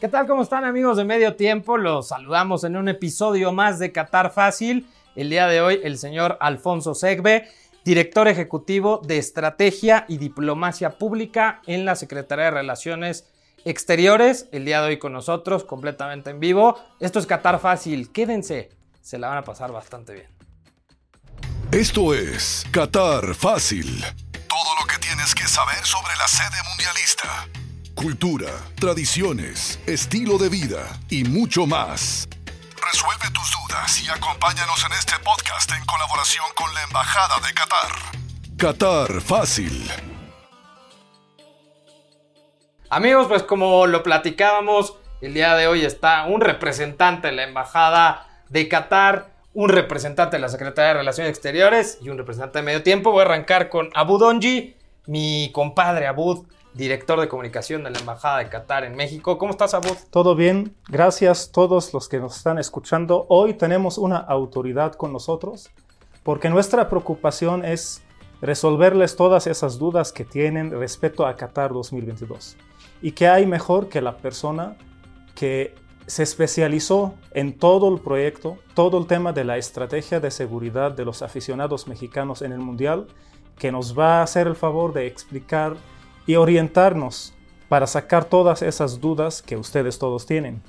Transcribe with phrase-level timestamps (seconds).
[0.00, 0.26] ¿Qué tal?
[0.26, 1.76] ¿Cómo están amigos de Medio Tiempo?
[1.76, 4.88] Los saludamos en un episodio más de Qatar Fácil.
[5.14, 7.50] El día de hoy el señor Alfonso Segbe,
[7.84, 13.26] director ejecutivo de Estrategia y Diplomacia Pública en la Secretaría de Relaciones
[13.66, 14.48] Exteriores.
[14.52, 16.80] El día de hoy con nosotros, completamente en vivo.
[16.98, 18.10] Esto es Qatar Fácil.
[18.10, 18.70] Quédense,
[19.02, 20.28] se la van a pasar bastante bien.
[21.72, 24.02] Esto es Qatar Fácil.
[24.48, 27.59] Todo lo que tienes que saber sobre la sede mundialista
[28.00, 32.26] cultura, tradiciones, estilo de vida y mucho más.
[32.90, 37.90] Resuelve tus dudas y acompáñanos en este podcast en colaboración con la Embajada de Qatar.
[38.56, 39.86] Qatar Fácil.
[42.88, 48.42] Amigos, pues como lo platicábamos, el día de hoy está un representante de la Embajada
[48.48, 52.82] de Qatar, un representante de la Secretaría de Relaciones Exteriores y un representante de Medio
[52.82, 53.12] Tiempo.
[53.12, 58.38] Voy a arrancar con Abud Onji, mi compadre Abud director de comunicación de la Embajada
[58.38, 59.38] de Qatar en México.
[59.38, 59.96] ¿Cómo estás, Abud?
[60.10, 63.26] Todo bien, gracias a todos los que nos están escuchando.
[63.28, 65.70] Hoy tenemos una autoridad con nosotros
[66.22, 68.02] porque nuestra preocupación es
[68.40, 72.56] resolverles todas esas dudas que tienen respecto a Qatar 2022.
[73.02, 74.76] Y que hay mejor que la persona
[75.34, 75.74] que
[76.06, 81.04] se especializó en todo el proyecto, todo el tema de la estrategia de seguridad de
[81.04, 83.06] los aficionados mexicanos en el Mundial,
[83.58, 85.76] que nos va a hacer el favor de explicar
[86.30, 87.34] y orientarnos
[87.68, 90.62] para sacar todas esas dudas que ustedes todos tienen.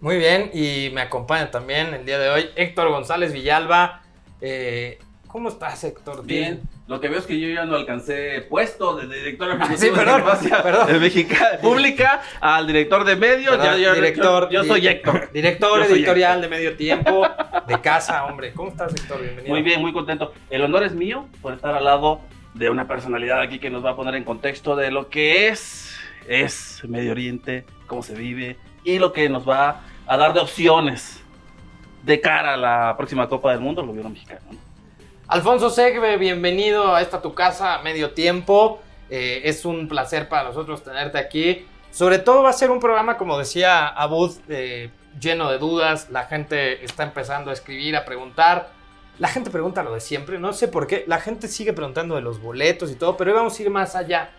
[0.00, 4.00] Muy bien, y me acompaña también el día de hoy Héctor González Villalba.
[4.40, 6.24] Eh, ¿Cómo estás, Héctor?
[6.24, 6.62] Bien.
[6.86, 10.22] Lo que veo es que yo ya no alcancé puesto de director ah, sí, perdón,
[10.62, 10.86] perdón.
[10.86, 13.58] de Mexicana Pública al director de medios.
[13.94, 15.30] director, yo, soy Héctor.
[15.34, 17.26] Director editorial de Medio Tiempo,
[17.66, 18.54] de casa, hombre.
[18.54, 19.20] ¿Cómo estás, Héctor?
[19.20, 19.52] Bienvenido.
[19.52, 20.32] Muy bien, muy contento.
[20.48, 22.22] El honor es mío por estar al lado
[22.54, 25.94] de una personalidad aquí que nos va a poner en contexto de lo que es,
[26.28, 31.22] es Medio Oriente, cómo se vive y lo que nos va a dar de opciones
[32.02, 34.40] de cara a la próxima Copa del Mundo, el gobierno mexicano.
[35.26, 38.80] Alfonso Segbe, bienvenido a esta tu casa, medio tiempo.
[39.10, 41.66] Eh, es un placer para nosotros tenerte aquí.
[41.90, 46.10] Sobre todo va a ser un programa, como decía Abud, eh, lleno de dudas.
[46.10, 48.70] La gente está empezando a escribir, a preguntar.
[49.18, 51.04] La gente pregunta lo de siempre, no sé por qué.
[51.06, 53.94] La gente sigue preguntando de los boletos y todo, pero hoy vamos a ir más
[53.94, 54.30] allá.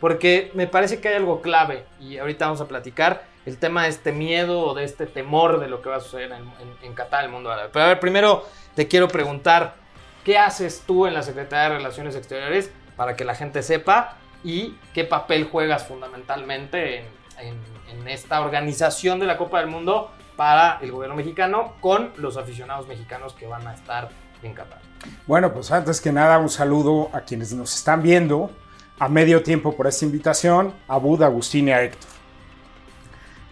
[0.00, 3.90] Porque me parece que hay algo clave y ahorita vamos a platicar el tema de
[3.90, 6.44] este miedo o de este temor de lo que va a suceder en,
[6.82, 7.70] en, Qatar, el mundo árabe.
[7.72, 8.44] Pero a ver, primero
[8.74, 9.76] te quiero preguntar,
[10.24, 14.74] ¿qué haces tú en la Secretaría de Relaciones Exteriores para que la gente sepa y
[14.92, 16.98] qué papel juegas fundamentalmente
[17.38, 17.58] en,
[17.90, 22.88] en esta organización de la Copa del Mundo para el gobierno mexicano con los aficionados
[22.88, 24.08] mexicanos que van a estar
[24.46, 24.80] en Qatar.
[25.26, 28.50] Bueno, pues antes que nada un saludo a quienes nos están viendo,
[28.98, 32.10] a medio tiempo por esta invitación, a Bud, Agustín y a Héctor.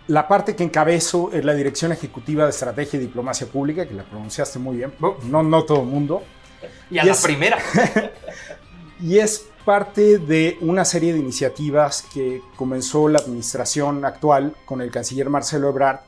[0.08, 4.02] La parte que encabezo es la Dirección Ejecutiva de Estrategia y Diplomacia Pública, que la
[4.04, 4.92] pronunciaste muy bien,
[5.24, 6.22] no, no todo el mundo.
[6.90, 7.58] Y a la primera.
[9.00, 14.90] y es parte de una serie de iniciativas que comenzó la administración actual con el
[14.90, 16.00] canciller Marcelo Ebrard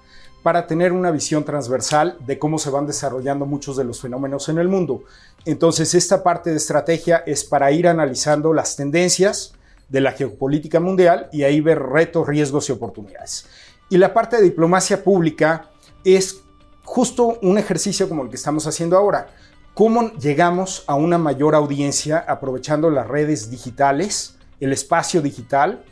[0.45, 4.59] para tener una visión transversal de cómo se van desarrollando muchos de los fenómenos en
[4.59, 5.05] el mundo.
[5.47, 9.55] Entonces, esta parte de estrategia es para ir analizando las tendencias
[9.89, 13.47] de la geopolítica mundial y ahí ver retos, riesgos y oportunidades.
[13.89, 15.71] Y la parte de diplomacia pública
[16.05, 16.43] es
[16.85, 19.29] justo un ejercicio como el que estamos haciendo ahora.
[19.73, 25.87] ¿Cómo llegamos a una mayor audiencia aprovechando las redes digitales, el espacio digital,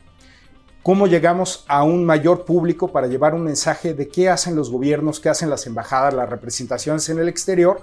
[0.82, 5.20] cómo llegamos a un mayor público para llevar un mensaje de qué hacen los gobiernos,
[5.20, 7.80] qué hacen las embajadas, las representaciones en el exterior,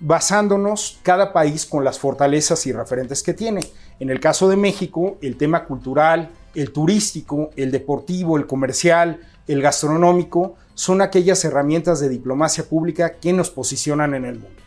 [0.00, 3.60] basándonos cada país con las fortalezas y referentes que tiene.
[4.00, 9.62] En el caso de México, el tema cultural, el turístico, el deportivo, el comercial, el
[9.62, 14.60] gastronómico, son aquellas herramientas de diplomacia pública que nos posicionan en el mundo.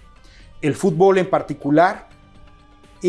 [0.62, 2.08] El fútbol en particular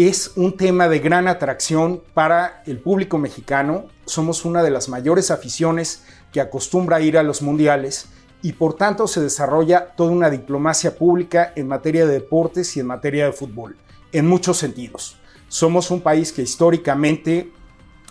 [0.04, 3.86] es un tema de gran atracción para el público mexicano.
[4.04, 8.10] Somos una de las mayores aficiones que acostumbra a ir a los mundiales
[8.42, 12.86] y por tanto se desarrolla toda una diplomacia pública en materia de deportes y en
[12.86, 13.76] materia de fútbol,
[14.12, 15.18] en muchos sentidos.
[15.48, 17.50] Somos un país que históricamente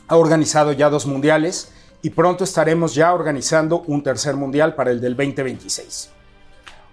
[0.07, 1.71] ha organizado ya dos mundiales
[2.01, 6.09] y pronto estaremos ya organizando un tercer mundial para el del 2026.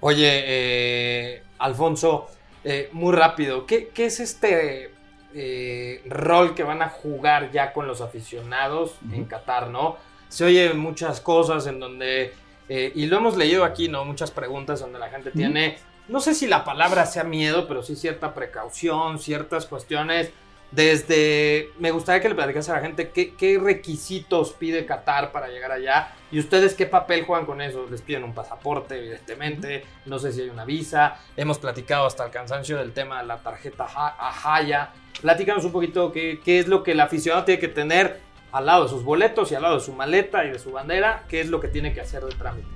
[0.01, 2.27] Oye, eh, Alfonso,
[2.65, 4.95] eh, muy rápido, ¿qué, es este
[5.35, 9.97] eh, rol que van a jugar ya con los aficionados en Qatar, no?
[10.29, 12.33] Se oye muchas cosas en donde,
[12.69, 14.05] eh, y lo hemos leído aquí, ¿no?
[14.05, 15.77] Muchas preguntas donde la gente tiene,
[16.09, 20.31] no sé si la palabra sea miedo, pero sí cierta precaución, ciertas cuestiones.
[20.71, 25.49] Desde, me gustaría que le platicase a la gente qué, qué, requisitos pide Qatar para
[25.49, 27.87] llegar allá y ustedes qué papel juegan con eso.
[27.91, 31.17] Les piden un pasaporte, evidentemente, no sé si hay una visa.
[31.37, 34.91] Hemos platicado hasta el cansancio del tema de la tarjeta Ajaya.
[35.21, 38.21] Platícanos un poquito qué, qué es lo que el aficionado tiene que tener
[38.51, 41.25] al lado de sus boletos y al lado de su maleta y de su bandera,
[41.29, 42.67] qué es lo que tiene que hacer de trámite.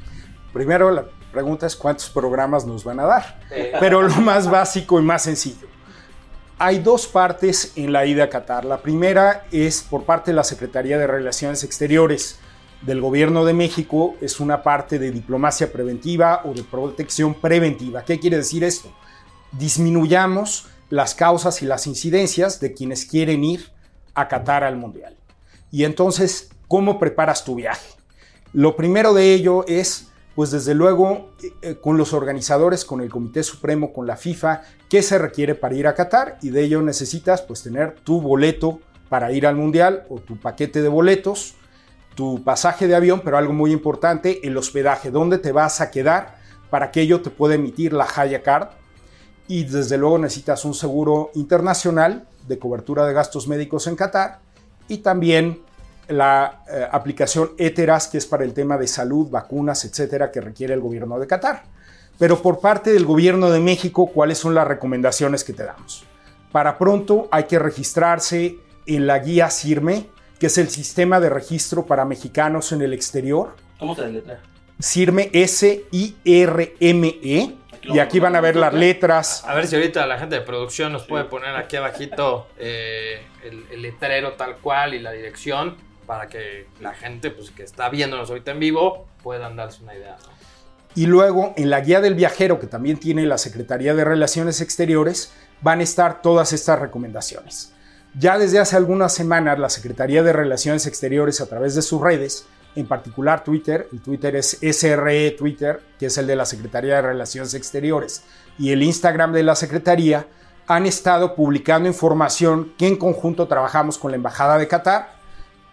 [0.53, 3.41] Primero la pregunta es cuántos programas nos van a dar,
[3.81, 5.67] pero lo más básico y más sencillo
[6.59, 8.65] hay dos partes en la ida a Qatar.
[8.65, 12.39] La primera es por parte de la Secretaría de Relaciones Exteriores
[12.83, 18.05] del Gobierno de México, es una parte de diplomacia preventiva o de protección preventiva.
[18.05, 18.93] ¿Qué quiere decir esto?
[19.53, 23.71] Disminuyamos las causas y las incidencias de quienes quieren ir
[24.15, 25.17] a Qatar al Mundial.
[25.71, 27.89] Y entonces, ¿cómo preparas tu viaje?
[28.53, 31.31] Lo primero de ello es pues desde luego
[31.63, 35.75] eh, con los organizadores, con el Comité Supremo, con la FIFA, qué se requiere para
[35.75, 40.05] ir a Qatar y de ello necesitas pues tener tu boleto para ir al Mundial
[40.11, 41.55] o tu paquete de boletos,
[42.17, 46.39] tu pasaje de avión, pero algo muy importante, el hospedaje, dónde te vas a quedar,
[46.71, 48.71] para que ello te pueda emitir la Haya Card
[49.47, 54.41] y desde luego necesitas un seguro internacional de cobertura de gastos médicos en Qatar
[54.89, 55.61] y también
[56.09, 60.75] la eh, aplicación ETERAS, que es para el tema de salud, vacunas, etcétera, que requiere
[60.75, 61.65] el gobierno de Qatar.
[62.19, 66.05] Pero por parte del gobierno de México, ¿cuáles son las recomendaciones que te damos?
[66.51, 71.87] Para pronto hay que registrarse en la guía CIRME, que es el sistema de registro
[71.87, 73.57] para mexicanos en el exterior.
[73.79, 74.41] ¿Cómo se letra?
[74.83, 76.17] CIRME, S-I-R-M-E.
[77.83, 79.45] Y aquí van a ver las letras.
[79.47, 83.65] A ver si ahorita la gente de producción nos puede poner aquí abajito eh, el,
[83.71, 88.29] el, letrero tal cual y la dirección para que la gente pues, que está viéndonos
[88.29, 90.17] ahorita en vivo puedan darse una idea.
[90.97, 95.33] Y luego en la guía del viajero que también tiene la Secretaría de Relaciones Exteriores
[95.61, 97.73] van a estar todas estas recomendaciones.
[98.19, 102.47] Ya desde hace algunas semanas la Secretaría de Relaciones Exteriores a través de sus redes,
[102.75, 107.03] en particular Twitter, el Twitter es SRE Twitter, que es el de la Secretaría de
[107.03, 108.25] Relaciones Exteriores,
[108.59, 110.27] y el Instagram de la Secretaría,
[110.67, 115.15] han estado publicando información que en conjunto trabajamos con la Embajada de Qatar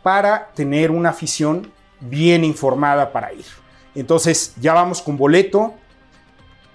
[0.04, 3.46] para tener una afición bien informada para ir.
[3.96, 5.76] Entonces ya vamos con boleto,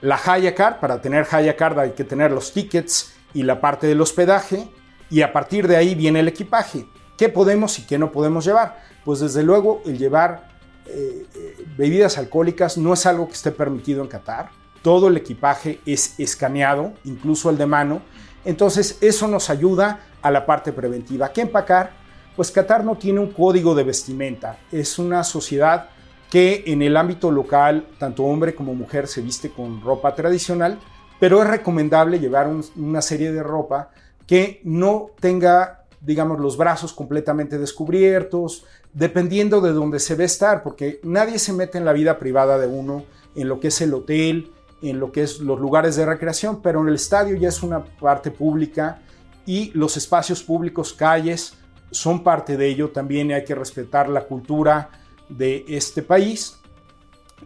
[0.01, 3.87] la Haya Card, para tener Haya Card hay que tener los tickets y la parte
[3.87, 4.67] del hospedaje
[5.11, 6.87] y a partir de ahí viene el equipaje.
[7.17, 8.81] ¿Qué podemos y qué no podemos llevar?
[9.05, 10.49] Pues desde luego el llevar
[10.87, 14.51] eh, eh, bebidas alcohólicas no es algo que esté permitido en Qatar.
[14.83, 18.03] Todo el equipaje es escaneado, incluso el de mano.
[18.45, 21.33] Entonces eso nos ayuda a la parte preventiva.
[21.33, 21.91] ¿Qué empacar?
[22.37, 25.89] Pues Qatar no tiene un código de vestimenta, es una sociedad
[26.31, 30.79] que en el ámbito local, tanto hombre como mujer se viste con ropa tradicional,
[31.19, 33.91] pero es recomendable llevar una serie de ropa
[34.29, 41.01] que no tenga, digamos, los brazos completamente descubiertos, dependiendo de dónde se ve estar, porque
[41.03, 43.05] nadie se mete en la vida privada de uno,
[43.35, 44.53] en lo que es el hotel,
[44.83, 47.85] en lo que es los lugares de recreación, pero en el estadio ya es una
[47.85, 49.01] parte pública
[49.47, 51.55] y los espacios públicos, calles,
[51.91, 52.91] son parte de ello.
[52.91, 54.91] También hay que respetar la cultura
[55.31, 56.59] de este país.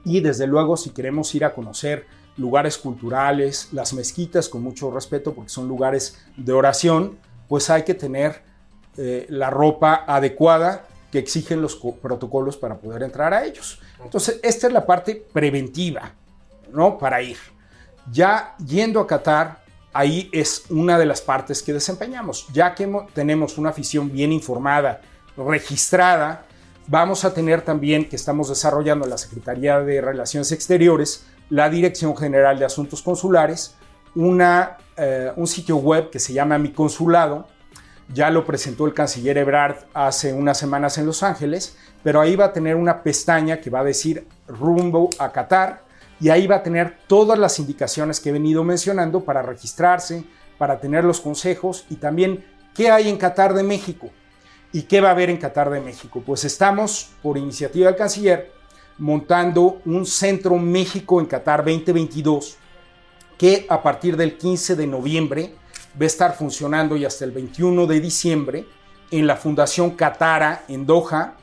[0.05, 2.06] Y desde luego, si queremos ir a conocer
[2.37, 7.19] lugares culturales, las mezquitas, con mucho respeto, porque son lugares de oración,
[7.49, 8.43] pues hay que tener
[8.96, 13.81] eh, la ropa adecuada que exigen los protocolos para poder entrar a ellos.
[14.02, 16.12] Entonces, esta es la parte preventiva,
[16.72, 16.96] ¿no?
[16.98, 17.36] Para ir.
[18.10, 19.62] Ya yendo a Qatar,
[19.93, 22.46] ahí es una de las partes que desempeñamos.
[22.53, 25.03] Ya que tenemos una afición bien informada,
[25.36, 26.46] registrada,
[26.86, 32.59] vamos a tener también que estamos desarrollando la Secretaría de Relaciones Exteriores, la Dirección General
[32.59, 33.77] de Asuntos Consulares,
[34.15, 37.47] una, eh, un sitio web que se llama Mi Consulado.
[38.09, 42.47] Ya lo presentó el canciller Ebrard hace unas semanas en Los Ángeles, pero ahí va
[42.47, 45.82] a tener una pestaña que va a decir rumbo a Qatar
[46.19, 50.25] y ahí va a tener todas las indicaciones que he venido mencionando para registrarse,
[50.56, 54.09] para tener los consejos y también qué hay en Qatar de México
[54.73, 56.23] y qué va a haber en Qatar de México.
[56.25, 58.62] Pues estamos, por iniciativa del canciller,
[58.99, 62.56] montando un Centro México en Qatar 2022
[63.39, 65.55] que a partir del 15 de noviembre
[66.01, 68.67] va a estar funcionando y hasta el 21 de diciembre
[69.11, 71.34] en la Fundación Qatara en Doha.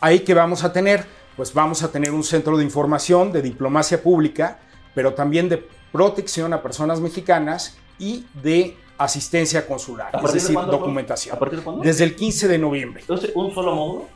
[0.00, 1.06] Ahí que vamos a tener
[1.36, 4.58] pues vamos a tener un centro de información, de diplomacia pública,
[4.94, 11.34] pero también de protección a personas mexicanas y de asistencia consular, es decir, documentación.
[11.34, 11.82] ¿A partir de cuándo?
[11.82, 13.00] Desde el 15 de noviembre.
[13.00, 14.08] Entonces, ¿un solo módulo?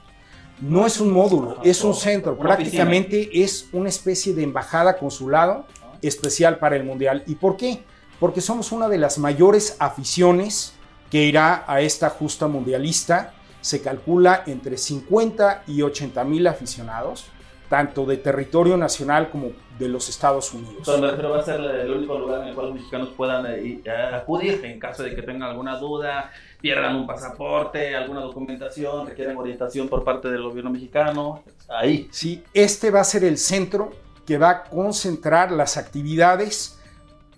[0.60, 2.36] No es un módulo, es un centro.
[2.38, 5.66] Prácticamente es una especie de embajada consulado
[6.02, 7.22] especial para el Mundial.
[7.26, 7.82] ¿Y por qué?
[8.18, 10.74] Porque somos una de las mayores aficiones
[11.10, 13.34] que irá a esta justa mundialista.
[13.60, 17.26] Se calcula entre 50 y 80 mil aficionados,
[17.68, 20.82] tanto de territorio nacional como de los Estados Unidos.
[20.86, 23.82] Pero va a ser el único lugar en el cual los mexicanos puedan eh,
[24.14, 26.30] acudir en caso de que tengan alguna duda,
[26.66, 31.44] pierdan un pasaporte, alguna documentación, requieren orientación por parte del gobierno mexicano.
[31.68, 32.08] Ahí.
[32.10, 33.92] Sí, este va a ser el centro
[34.26, 36.80] que va a concentrar las actividades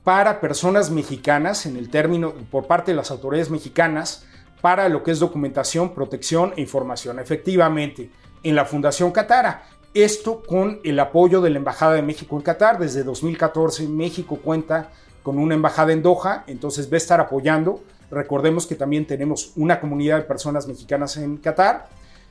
[0.02, 4.26] para personas mexicanas, en el término, por parte de las autoridades mexicanas,
[4.62, 7.18] para lo que es documentación, protección e información.
[7.18, 8.10] Efectivamente,
[8.42, 9.64] en la Fundación Catara.
[9.92, 12.78] Esto con el apoyo de la Embajada de México en Qatar.
[12.78, 14.88] Desde 2014 México cuenta
[15.22, 17.82] con una embajada en Doha, entonces va a estar apoyando.
[18.10, 21.88] Recordemos que también tenemos una comunidad de personas mexicanas en Qatar,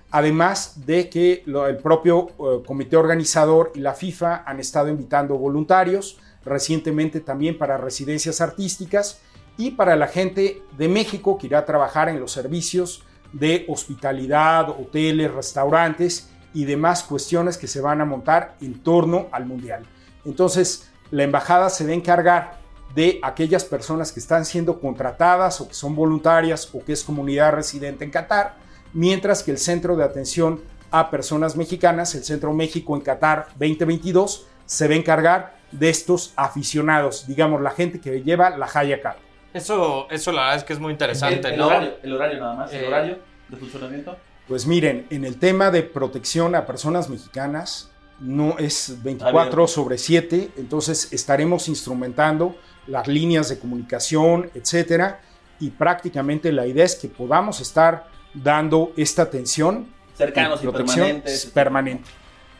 [0.09, 6.17] además de que el propio eh, comité organizador y la FIFA han estado invitando voluntarios
[6.45, 9.19] recientemente también para residencias artísticas
[9.57, 13.03] y para la gente de México que irá a trabajar en los servicios
[13.33, 19.45] de hospitalidad, hoteles, restaurantes y demás cuestiones que se van a montar en torno al
[19.45, 19.83] Mundial.
[20.25, 22.59] Entonces, la embajada se va a encargar
[22.97, 27.51] de aquellas personas que están siendo contratadas o que son voluntarias o que es comunidad
[27.51, 28.55] residente en Qatar,
[28.91, 34.47] mientras que el Centro de Atención a Personas Mexicanas, el Centro México en Qatar 2022,
[34.65, 39.17] se va a encargar de estos aficionados, digamos, la gente que lleva la Haya Card.
[39.53, 41.67] Eso, eso la verdad es que es muy interesante, el, ¿no?
[41.67, 44.17] Horario, el horario nada más, el eh, horario de funcionamiento.
[44.47, 50.53] Pues miren, en el tema de protección a personas mexicanas, no es 24 sobre 7,
[50.57, 52.55] entonces estaremos instrumentando
[52.87, 55.21] las líneas de comunicación, etcétera,
[55.59, 61.45] y prácticamente la idea es que podamos estar dando esta atención cercanos y, permanentes.
[61.47, 62.09] Permanente.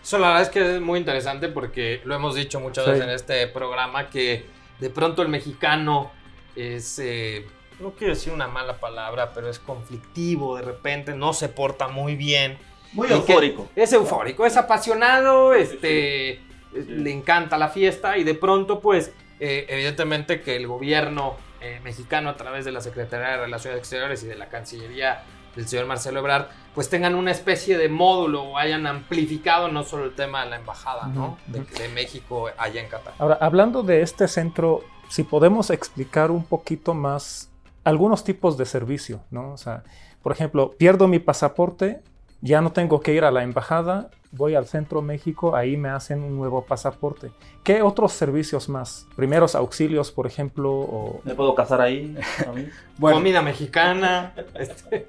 [0.03, 3.09] Eso la verdad es que es muy interesante porque lo hemos dicho muchas veces en
[3.09, 4.45] este programa que
[4.79, 6.11] de pronto el mexicano
[6.55, 7.45] es, eh,
[7.79, 12.15] no quiero decir una mala palabra, pero es conflictivo de repente, no se porta muy
[12.15, 12.57] bien.
[12.93, 13.67] Muy eufórico.
[13.75, 16.39] Es eufórico, es apasionado, este,
[16.73, 22.29] le encanta la fiesta y de pronto pues eh, evidentemente que el gobierno eh, mexicano
[22.29, 25.23] a través de la Secretaría de Relaciones Exteriores y de la Cancillería
[25.55, 30.05] del señor Marcelo Ebrard, pues tengan una especie de módulo o hayan amplificado no solo
[30.05, 31.37] el tema de la embajada, ¿no?
[31.47, 33.15] De, México allá en Qatar.
[33.17, 37.49] Ahora, hablando de este centro, si podemos explicar un poquito más
[37.83, 39.51] algunos tipos de servicio, ¿no?
[39.53, 39.83] O sea,
[40.21, 42.01] por ejemplo, pierdo mi pasaporte,
[42.41, 46.23] ya no tengo que ir a la embajada, voy al Centro México, ahí me hacen
[46.23, 47.31] un nuevo pasaporte.
[47.63, 49.07] ¿Qué otros servicios más?
[49.15, 50.71] Primeros auxilios, por ejemplo.
[50.71, 51.21] O...
[51.23, 52.15] ¿Me puedo casar ahí?
[52.97, 54.33] bueno, Comida mexicana.
[54.53, 55.07] Este.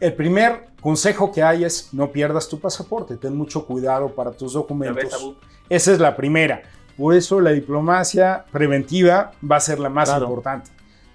[0.00, 4.54] El primer consejo que hay es no pierdas tu pasaporte, ten mucho cuidado para tus
[4.54, 5.36] documentos.
[5.68, 6.62] Esa es la primera.
[6.96, 10.70] Por eso la diplomacia preventiva va a ser la más importante.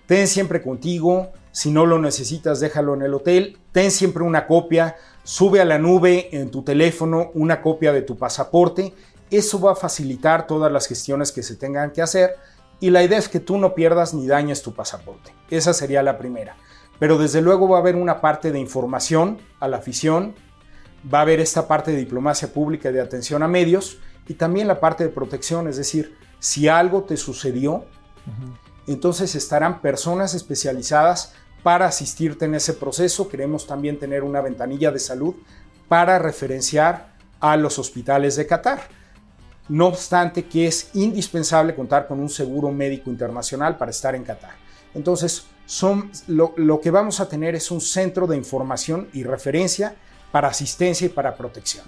[0.05, 4.95] Ten siempre contigo, si no lo necesitas déjalo en el hotel, ten siempre una copia,
[5.27, 8.93] sube a la nube en tu teléfono una copia de tu pasaporte,
[9.29, 12.35] eso va a facilitar todas las gestiones que se tengan que hacer
[12.79, 15.33] y la idea es que tú no pierdas ni dañes tu pasaporte.
[15.49, 16.55] Esa sería la primera
[16.99, 20.35] pero desde luego va a haber una parte de información a la afición,
[21.11, 24.67] va a haber esta parte de diplomacia pública y de atención a medios y también
[24.67, 27.85] la parte de protección, es decir, si algo te sucedió,
[28.87, 31.33] entonces estarán personas especializadas
[31.67, 33.27] para asistirte en ese proceso.
[33.27, 35.35] Queremos también tener una ventanilla de salud
[35.89, 37.09] para referenciar
[37.41, 38.87] a los hospitales de Qatar.
[39.67, 44.53] No obstante que es indispensable contar con un seguro médico internacional para estar en Qatar.
[44.93, 49.93] Entonces, son, lo, que vamos a tener es un centro de información y referencia
[50.31, 51.83] para asistencia y para protección.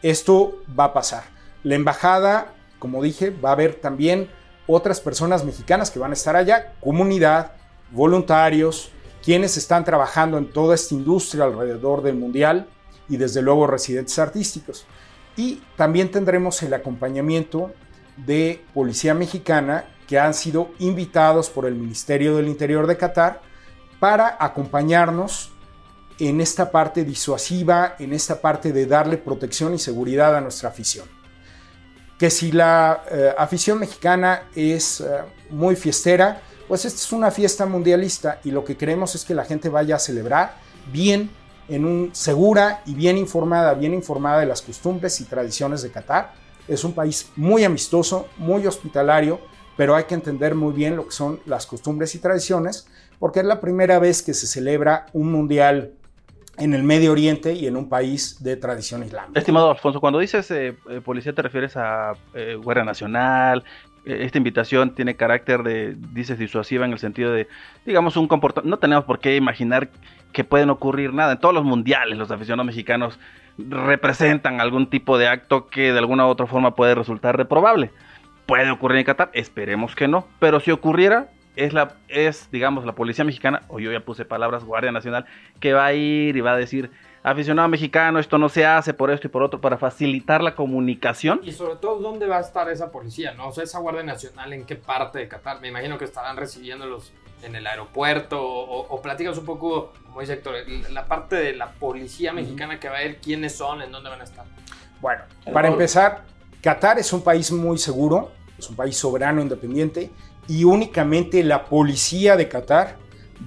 [0.00, 1.24] Esto va a pasar.
[1.62, 4.30] La embajada, como dije, va a haber también
[4.66, 7.57] otras personas mexicanas que van a estar allá, comunidad,
[7.90, 8.90] voluntarios,
[9.22, 12.68] quienes están trabajando en toda esta industria alrededor del mundial
[13.08, 14.86] y desde luego residentes artísticos.
[15.36, 17.72] Y también tendremos el acompañamiento
[18.16, 23.42] de Policía Mexicana que han sido invitados por el Ministerio del Interior de Qatar
[24.00, 25.50] para acompañarnos
[26.18, 31.06] en esta parte disuasiva, en esta parte de darle protección y seguridad a nuestra afición.
[32.18, 35.06] Que si la eh, afición mexicana es eh,
[35.50, 39.44] muy fiestera, pues esta es una fiesta mundialista y lo que queremos es que la
[39.44, 40.56] gente vaya a celebrar
[40.92, 41.30] bien,
[41.68, 46.32] en un segura y bien informada, bien informada de las costumbres y tradiciones de Qatar.
[46.66, 49.40] Es un país muy amistoso, muy hospitalario,
[49.76, 52.86] pero hay que entender muy bien lo que son las costumbres y tradiciones,
[53.18, 55.92] porque es la primera vez que se celebra un mundial
[56.58, 59.38] en el Medio Oriente y en un país de tradición islámica.
[59.38, 63.64] Estimado Alfonso, cuando dices eh, eh, policía te refieres a eh, Guardia Nacional,
[64.04, 67.48] esta invitación tiene carácter de, dice, disuasiva en el sentido de,
[67.84, 69.90] digamos, un comportamiento, no tenemos por qué imaginar
[70.32, 71.32] que pueden ocurrir nada.
[71.32, 73.18] En todos los mundiales los aficionados mexicanos
[73.58, 77.90] representan algún tipo de acto que de alguna u otra forma puede resultar reprobable.
[78.46, 82.94] Puede ocurrir en Qatar, esperemos que no, pero si ocurriera, es la es digamos la
[82.94, 85.26] policía mexicana, o yo ya puse palabras Guardia Nacional,
[85.60, 86.90] que va a ir y va a decir,
[87.22, 91.40] aficionado mexicano, esto no se hace por esto y por otro para facilitar la comunicación.
[91.42, 93.32] Y sobre todo, ¿dónde va a estar esa policía?
[93.34, 93.48] ¿no?
[93.48, 95.60] O sea, esa Guardia Nacional, ¿en qué parte de Qatar?
[95.60, 100.34] Me imagino que estarán recibiéndolos en el aeropuerto o, o platicas un poco, como dice
[100.34, 100.54] Héctor,
[100.90, 104.20] la parte de la policía mexicana que va a ver quiénes son, en dónde van
[104.20, 104.44] a estar.
[105.00, 105.22] Bueno,
[105.52, 106.24] para empezar,
[106.60, 110.10] Qatar es un país muy seguro, es un país soberano, independiente,
[110.48, 112.96] y únicamente la policía de Qatar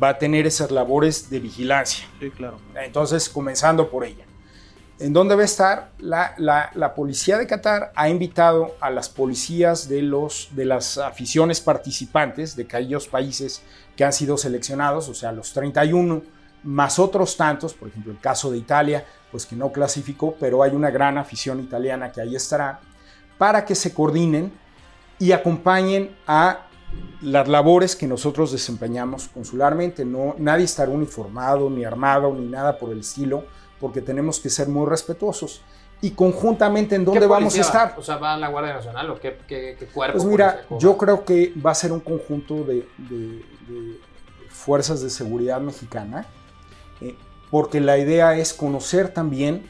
[0.02, 2.06] va a tener esas labores de vigilancia.
[2.20, 2.58] Sí, claro.
[2.76, 4.26] Entonces, comenzando por ella.
[5.00, 5.92] ¿En dónde va a estar?
[5.98, 11.60] La, la, policía de Qatar ha invitado a las policías de, los, de las aficiones
[11.60, 13.64] participantes de aquellos países
[13.96, 16.22] que han sido seleccionados, o sea, los 31,
[16.64, 20.76] más otros tantos, por ejemplo, el caso de Italia, pues que no clasificó, pero hay
[20.76, 22.80] una gran afición italiana que ahí estará,
[23.40, 24.54] para que se coordinen
[25.18, 26.68] y acompañen a
[27.22, 30.04] las labores que nosotros desempeñamos consularmente.
[30.06, 33.46] No, nadie estará uniformado, ni armado, ni nada por el estilo,
[33.80, 35.62] porque tenemos que ser muy respetuosos.
[36.02, 37.96] Y conjuntamente, ¿en dónde vamos a estar?
[37.98, 40.18] O sea, ¿va la Guardia Nacional o qué, qué, cuerpo?
[40.18, 42.88] Pues mira, yo creo que va a ser un conjunto de,
[44.50, 46.26] fuerzas de seguridad mexicana,
[47.02, 47.16] eh,
[47.52, 49.64] porque la idea es conocer también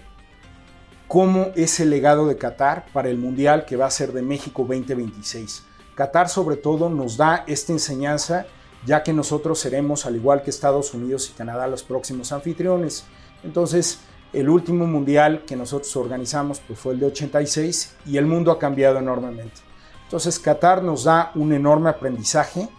[1.09, 4.61] cómo es el legado de Qatar para el Mundial que va a ser de México
[4.61, 8.45] 2026 Qatar sobre todo nos da esta enseñanza,
[8.85, 13.05] ya que nosotros seremos, al igual que Estados Unidos y Canadá, los próximos anfitriones.
[13.43, 13.99] Entonces,
[14.33, 18.59] el último mundial que nosotros organizamos pues, fue el de 86 y el mundo ha
[18.59, 19.61] cambiado enormemente.
[20.05, 22.69] Entonces, Qatar nos da un enorme aprendizaje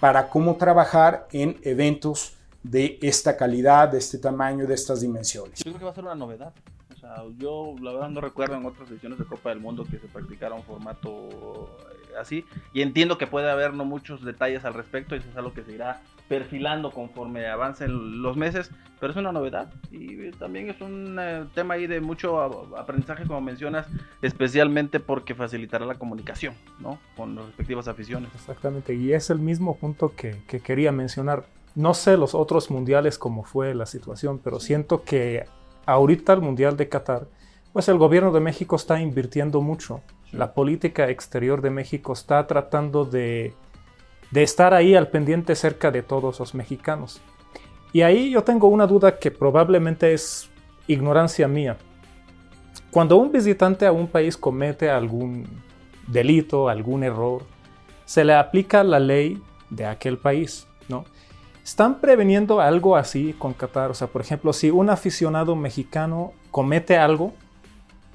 [0.00, 5.58] para cómo trabajar en eventos de esta calidad, de este tamaño, de estas dimensiones.
[5.60, 6.52] Yo creo que va a ser una novedad
[7.38, 10.54] yo la verdad no recuerdo en otras ediciones de Copa del Mundo que se practicara
[10.54, 11.76] un formato
[12.18, 12.44] así.
[12.72, 15.62] Y entiendo que puede haber no muchos detalles al respecto y eso es algo que
[15.62, 21.16] se irá perfilando conforme avancen los meses, pero es una novedad y también es un
[21.20, 22.40] eh, tema ahí de mucho
[22.76, 23.86] aprendizaje, como mencionas,
[24.22, 26.98] especialmente porque facilitará la comunicación, ¿no?
[27.16, 28.30] Con las respectivas aficiones.
[28.34, 31.44] Exactamente, y es el mismo punto que, que quería mencionar.
[31.74, 35.44] No sé los otros mundiales cómo fue la situación, pero siento que
[35.84, 37.28] ahorita el Mundial de Qatar,
[37.72, 40.00] pues el gobierno de México está invirtiendo mucho.
[40.36, 43.54] La política exterior de México está tratando de,
[44.30, 47.20] de estar ahí al pendiente cerca de todos los mexicanos.
[47.92, 50.50] Y ahí yo tengo una duda que probablemente es
[50.86, 51.76] ignorancia mía.
[52.90, 55.46] Cuando un visitante a un país comete algún
[56.06, 57.42] delito, algún error,
[58.04, 61.04] se le aplica la ley de aquel país, ¿no?
[61.64, 63.90] ¿Están preveniendo algo así con Qatar?
[63.90, 67.34] O sea, por ejemplo, si un aficionado mexicano comete algo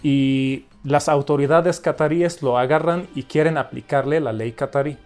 [0.02, 4.98] y las autoridades cataríes lo agarran y quieren aplicarle la ley catarí,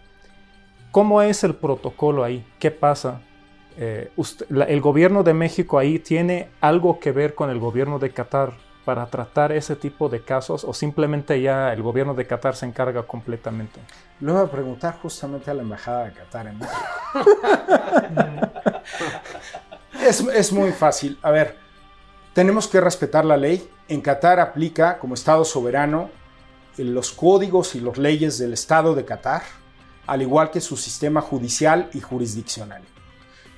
[0.91, 2.45] ¿cómo es el protocolo ahí?
[2.59, 3.21] ¿Qué pasa?
[3.77, 4.11] Eh,
[4.67, 8.53] ¿El gobierno de México ahí tiene algo que ver con el gobierno de Qatar
[8.85, 13.03] para tratar ese tipo de casos o simplemente ya el gobierno de Qatar se encarga
[13.03, 13.81] completamente?
[14.21, 16.79] Lo voy a preguntar justamente a la embajada de Qatar en México.
[20.07, 21.19] es, es muy fácil.
[21.21, 21.64] A ver,
[22.35, 23.67] tenemos que respetar la ley.
[23.87, 26.09] En Qatar aplica como Estado soberano
[26.77, 29.43] los códigos y las leyes del Estado de Qatar,
[30.05, 32.83] al igual que su sistema judicial y jurisdiccional.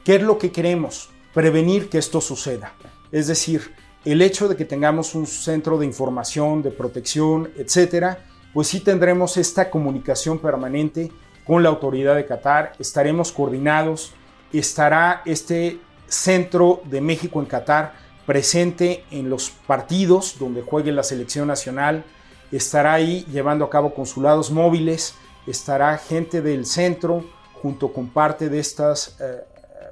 [0.06, 1.10] ¿Qué es lo que queremos?
[1.34, 2.74] Prevenir que esto suceda.
[3.12, 3.74] Es decir,
[4.06, 9.38] el hecho de que tengamos un centro de información, de protección, etcétera, pues sí tendremos
[9.38, 11.12] esta comunicación permanente
[11.46, 14.14] con la autoridad de Qatar, estaremos coordinados,
[14.54, 21.48] estará este centro de México en Qatar presente en los partidos donde juegue la selección
[21.48, 22.04] nacional,
[22.52, 25.16] estará ahí llevando a cabo consulados móviles,
[25.48, 27.26] estará gente del centro
[27.62, 29.44] junto con parte de estas eh,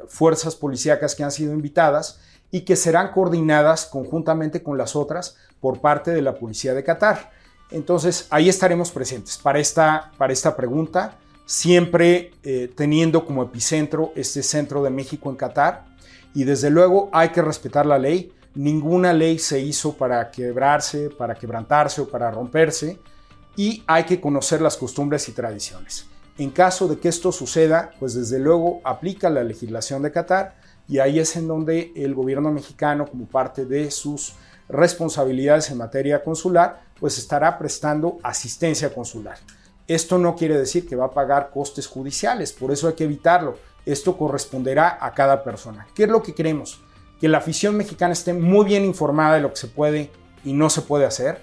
[0.08, 2.20] fuerzas policíacas que han sido invitadas
[2.52, 7.32] y que serán coordinadas conjuntamente con las otras por parte de la Policía de Qatar.
[7.72, 14.44] Entonces, ahí estaremos presentes para esta, para esta pregunta, siempre eh, teniendo como epicentro este
[14.44, 15.86] centro de México en Qatar.
[16.36, 18.32] Y desde luego hay que respetar la ley.
[18.54, 23.00] Ninguna ley se hizo para quebrarse, para quebrantarse o para romperse.
[23.56, 26.06] Y hay que conocer las costumbres y tradiciones.
[26.38, 31.00] En caso de que esto suceda, pues desde luego aplica la legislación de Qatar y
[31.00, 34.34] ahí es en donde el gobierno mexicano, como parte de sus
[34.68, 39.38] responsabilidades en materia consular, pues estará prestando asistencia consular.
[39.88, 43.58] Esto no quiere decir que va a pagar costes judiciales, por eso hay que evitarlo.
[43.86, 45.88] Esto corresponderá a cada persona.
[45.94, 46.82] ¿Qué es lo que queremos?
[47.20, 50.12] Que la afición mexicana esté muy bien informada de lo que se puede
[50.44, 51.42] y no se puede hacer.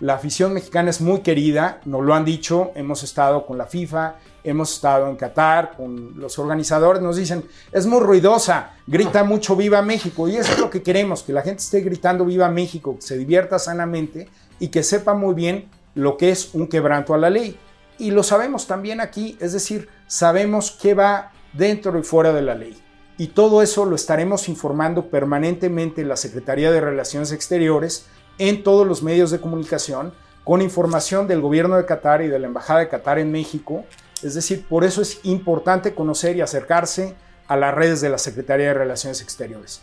[0.00, 4.14] La afición mexicana es muy querida, nos lo han dicho, hemos estado con la FIFA,
[4.44, 9.82] hemos estado en Qatar, con los organizadores, nos dicen, es muy ruidosa, grita mucho Viva
[9.82, 13.02] México, y eso es lo que queremos, que la gente esté gritando Viva México, que
[13.02, 14.28] se divierta sanamente
[14.60, 17.58] y que sepa muy bien lo que es un quebranto a la ley.
[17.98, 22.54] Y lo sabemos también aquí, es decir, sabemos qué va dentro y fuera de la
[22.54, 22.76] ley.
[23.16, 28.06] Y todo eso lo estaremos informando permanentemente en la Secretaría de Relaciones Exteriores,
[28.38, 32.46] en todos los medios de comunicación, con información del gobierno de Qatar y de la
[32.46, 33.84] Embajada de Qatar en México.
[34.22, 37.16] Es decir, por eso es importante conocer y acercarse
[37.48, 39.82] a las redes de la Secretaría de Relaciones Exteriores.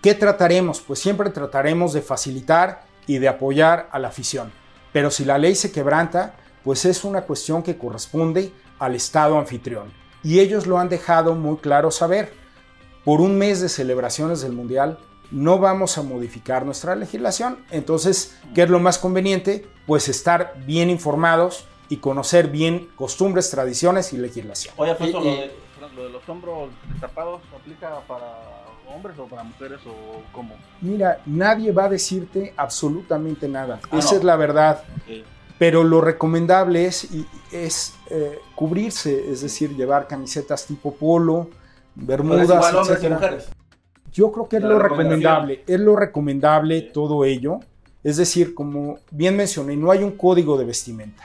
[0.00, 0.80] ¿Qué trataremos?
[0.80, 4.52] Pues siempre trataremos de facilitar y de apoyar a la afición.
[4.92, 9.92] Pero si la ley se quebranta, pues es una cuestión que corresponde al Estado anfitrión.
[10.26, 12.32] Y ellos lo han dejado muy claro saber.
[13.04, 14.98] Por un mes de celebraciones del Mundial,
[15.30, 17.58] no vamos a modificar nuestra legislación.
[17.70, 19.64] Entonces, ¿qué es lo más conveniente?
[19.86, 24.74] Pues estar bien informados y conocer bien costumbres, tradiciones y legislación.
[24.78, 25.52] Oye, Alfonso, lo, de,
[25.94, 28.24] lo de los hombros destapados aplica para
[28.92, 30.56] hombres o para mujeres o cómo?
[30.80, 33.78] Mira, nadie va a decirte absolutamente nada.
[33.92, 34.18] Ah, Esa no.
[34.18, 34.82] es la verdad.
[35.04, 35.24] Ok.
[35.58, 37.08] Pero lo recomendable es,
[37.50, 41.48] es eh, cubrirse, es decir, llevar camisetas tipo polo,
[41.94, 43.48] bermudas, mujeres.
[44.12, 47.60] Yo creo que es La lo recomendable, es lo recomendable todo ello.
[48.04, 51.24] Es decir, como bien mencioné, no hay un código de vestimenta,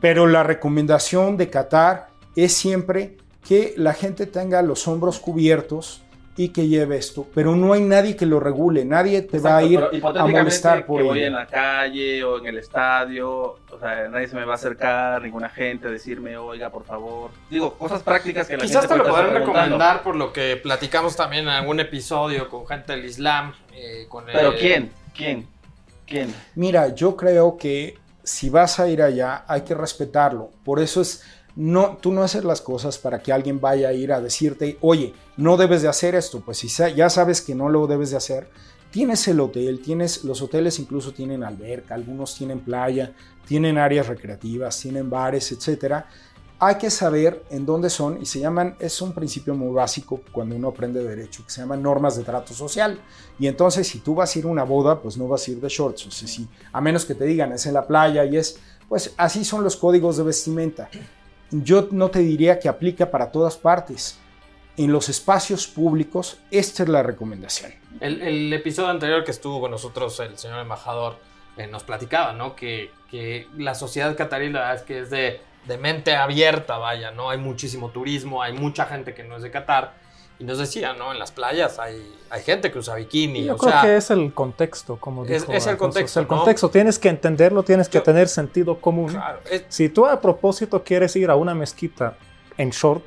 [0.00, 3.16] pero la recomendación de Qatar es siempre
[3.46, 6.02] que la gente tenga los hombros cubiertos
[6.34, 9.62] y que lleve esto, pero no hay nadie que lo regule, nadie te va a
[9.62, 11.26] Exacto, ir a molestar por que voy ello.
[11.26, 15.20] en la calle o en el estadio, o sea, nadie se me va a acercar,
[15.22, 17.30] ninguna gente a decirme, oiga, por favor.
[17.50, 20.32] Digo, cosas prácticas que la Quizás te gente lo puede estar podrán recomendar por lo
[20.32, 23.52] que platicamos también en algún episodio con gente del Islam.
[23.74, 24.90] eh, con el- Pero ¿quién?
[25.14, 25.46] ¿Quién?
[26.06, 26.34] ¿Quién?
[26.54, 30.50] Mira, yo creo que si vas a ir allá hay que respetarlo.
[30.64, 31.24] Por eso es
[31.56, 35.14] no tú no haces las cosas para que alguien vaya a ir a decirte, "Oye,
[35.36, 38.48] no debes de hacer esto." Pues si ya sabes que no lo debes de hacer,
[38.90, 43.14] tienes el hotel, tienes los hoteles incluso tienen alberca, algunos tienen playa,
[43.46, 46.06] tienen áreas recreativas, tienen bares, etcétera.
[46.60, 50.54] Hay que saber en dónde son y se llaman, es un principio muy básico cuando
[50.54, 53.00] uno aprende derecho, que se llaman normas de trato social.
[53.36, 55.60] Y entonces, si tú vas a ir a una boda, pues no vas a ir
[55.60, 56.06] de shorts.
[56.06, 59.44] O sea, a menos que te digan es en la playa y es, pues así
[59.44, 60.88] son los códigos de vestimenta.
[61.52, 64.18] Yo no te diría que aplica para todas partes.
[64.78, 67.72] En los espacios públicos, esta es la recomendación.
[68.00, 71.18] El, episodio anterior que estuvo con nosotros el señor embajador
[71.58, 72.56] eh, nos platicaba, ¿no?
[72.56, 77.28] Que, que la sociedad catarí es que es de, de mente abierta, vaya, ¿no?
[77.28, 79.94] Hay muchísimo turismo, hay mucha gente que no es de Qatar.
[80.42, 81.12] Y nos decía, ¿no?
[81.12, 83.44] En las playas hay, hay gente que usa bikini.
[83.44, 86.18] Yo o creo sea, que es el contexto, como Es- dijo es el Alfonso, contexto,
[86.20, 86.36] el ¿no?
[86.36, 89.12] contexto, tienes que entenderlo, tienes que Yo- tener sentido común.
[89.12, 92.16] claro, es- Si tú a propósito quieres ir a una mezquita
[92.58, 93.04] en short,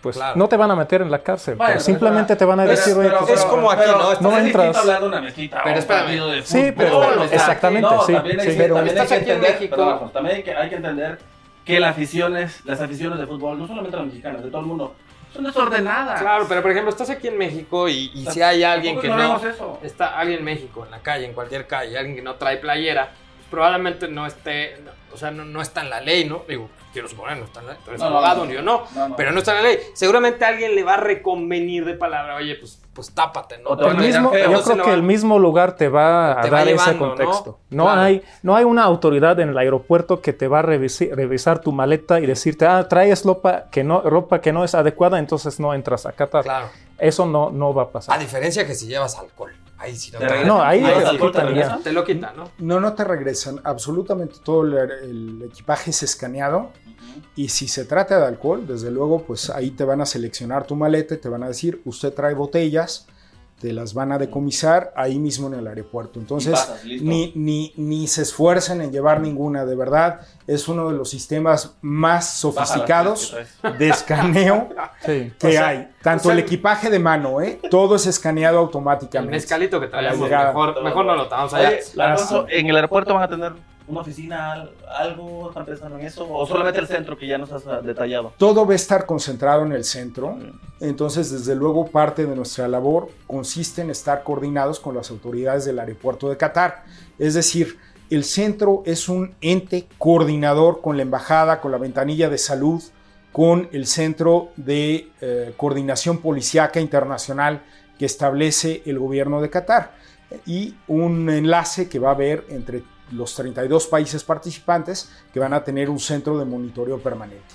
[0.00, 0.34] pues Claro.
[0.38, 1.56] no te van a meter en la cárcel.
[1.56, 3.98] Bueno, pero simplemente pero- te van a Pero- decir, pero- pues, es como aquí, pero-
[3.98, 4.08] ¿no?
[4.08, 4.76] pero No es entras.
[4.78, 6.04] hablar de una mezquita Pero espérame.
[6.04, 8.52] partido de Sí, pero- exactamente, no, sí, También hay, sí.
[8.52, 9.76] que- Pero también hay estás que aquí en entender, México.
[9.76, 11.18] perdón, también hay que, hay que entender
[11.66, 14.94] que las aficiones, las aficiones de fútbol, no solamente las mexicanas, de todo el mundo,
[15.32, 16.20] son desordenadas.
[16.20, 19.36] Claro, pero por ejemplo, estás aquí en México y, y si hay alguien que no.
[19.36, 19.78] eso.
[19.82, 23.12] Está alguien en México, en la calle, en cualquier calle, alguien que no trae playera,
[23.52, 24.78] probablemente no esté.
[24.84, 26.42] no, o sea, no, no está en la ley, ¿no?
[26.48, 27.82] Digo, quiero suponer, no está en la ley.
[27.84, 28.50] Tú eres No, abogado, no.
[28.50, 28.82] yo no.
[29.14, 29.78] Pero no está en la ley.
[29.92, 33.72] Seguramente alguien le va a reconvenir de palabra, oye, pues, pues tápate, ¿no?
[33.72, 34.50] A a el mismo, feo.
[34.50, 37.58] yo creo que va- el mismo lugar te va a Te dar ese contexto.
[37.68, 38.00] No, Claro.
[38.00, 41.72] hay, no hay una autoridad en el aeropuerto que te va a revisi- revisar tu
[41.72, 45.74] maleta y decirte, ah, traes ropa que no, ropa que no es adecuada, entonces no
[45.74, 46.42] entras a Qatar.
[46.44, 46.70] Claro.
[46.98, 48.18] Eso no, no va a A pasar.
[48.18, 49.52] diferencia que si llevas alcohol.
[49.82, 50.48] Ahí sí no ¿Te te, regresan?
[50.56, 51.54] No, ahí ¿Llevas te alcohol, te quitan ya.
[51.54, 51.82] regresan?
[51.82, 52.44] te lo quita, ¿no?
[52.58, 53.60] No, no te regresan.
[53.64, 56.70] Absolutamente todo el, el equipaje es escaneado.
[57.34, 60.76] Y si se trata de alcohol, desde luego, pues ahí te van a seleccionar tu
[60.76, 63.06] maleta y te van a decir, usted trae botellas,
[63.62, 66.18] te las van a decomisar ahí mismo en el aeropuerto.
[66.18, 70.96] Entonces, pasas, ni, ni, ni se esfuercen en llevar ninguna, de verdad, es uno de
[70.96, 74.68] los sistemas más sofisticados las de escaneo
[75.06, 75.32] Sí.
[75.38, 75.88] que O sea, hay.
[76.02, 77.60] Tanto o sea, el equipaje de mano, ¿eh?
[77.70, 79.30] todo es escaneado El automáticamente.
[79.36, 81.68] mezcalito que traemos, mejor, mejor no lo tomamos allá.
[81.68, 83.52] Oye, ¿en el aeropuerto van a tener
[83.92, 85.48] una oficina, al- algo?
[85.48, 86.26] ¿Están pensando en eso?
[86.30, 88.32] ¿O solamente el centro que ya nos has ah, detallado?
[88.38, 90.36] Todo va a estar concentrado en el centro.
[90.80, 95.78] Entonces, desde luego, parte de nuestra labor consiste en estar coordinados con las autoridades del
[95.78, 96.84] aeropuerto de Qatar.
[97.18, 97.78] Es decir,
[98.10, 102.82] El centro es un ente coordinador con la embajada, con la ventanilla de salud,
[103.32, 107.62] con el Centro de eh, Coordinación Policiaca Internacional
[107.98, 109.94] que establece el gobierno de Qatar
[110.44, 115.64] y un enlace que va a haber entre los 32 países participantes que van a
[115.64, 117.54] tener un centro de monitoreo permanente.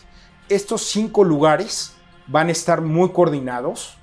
[0.49, 1.93] Estos cinco lugares
[2.27, 3.97] van a estar muy coordinados.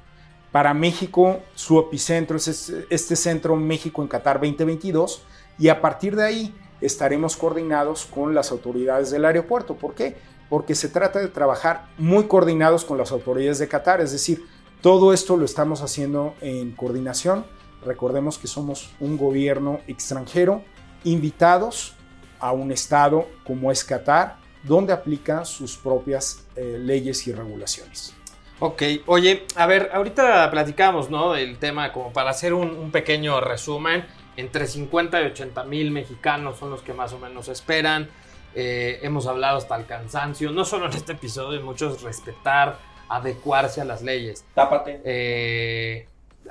[0.52, 5.22] Para México, su epicentro es este centro México en Qatar 2022
[5.58, 9.74] y a partir de ahí estaremos coordinados con las autoridades del aeropuerto.
[9.74, 10.16] ¿Por qué?
[10.48, 14.44] Porque se trata de trabajar muy coordinados con las autoridades de Qatar, es decir,
[14.80, 17.46] todo esto lo estamos haciendo en coordinación.
[17.84, 20.62] Recordemos que somos un gobierno extranjero
[21.04, 21.94] invitados
[22.40, 28.14] a un estado como es Qatar, donde aplica sus propias eh, leyes y regulaciones.
[28.60, 31.32] Ok, oye, a ver, ahorita platicamos, ¿no?
[31.32, 34.04] Del tema, como para hacer un, pequeño resumen,
[34.36, 38.08] entre 50 y 80 mil mexicanos son los que más o menos esperan.
[38.54, 43.84] Eh, hemos hablado hasta el cansancio, no solo en este episodio, muchos respetar, adecuarse a
[43.84, 44.44] las leyes.
[44.54, 45.00] Tápate.
[45.04, 46.08] Eh,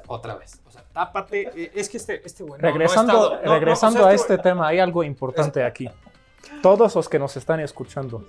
[0.08, 0.62] otra vez.
[0.93, 1.71] Tápate.
[1.73, 2.62] Es que este, este bueno.
[2.62, 5.89] Regresando, regresando a este, este tema, hay algo importante aquí.
[6.62, 8.23] Todos los que nos están escuchando,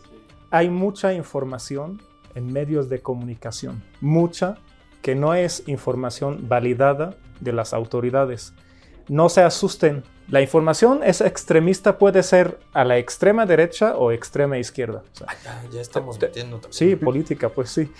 [0.50, 2.00] hay mucha información
[2.35, 4.57] en medios de comunicación, mucha
[5.03, 8.55] que no es información validada de las autoridades.
[9.09, 14.59] No se asusten, la información es extremista, puede ser a la extrema derecha o extrema
[14.59, 15.03] izquierda.
[15.71, 16.73] ya, estamos metiendo también.
[16.73, 17.93] Sí, política, pues sí.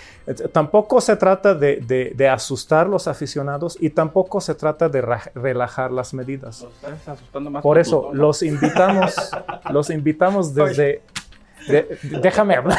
[0.51, 1.77] Tampoco se trata de,
[2.15, 5.01] de, asustar los aficionados y tampoco se trata de
[5.35, 6.65] relajar las medidas.
[7.61, 9.13] Por eso, los invitamos,
[9.71, 11.03] los invitamos desde
[12.21, 12.77] déjame hablar.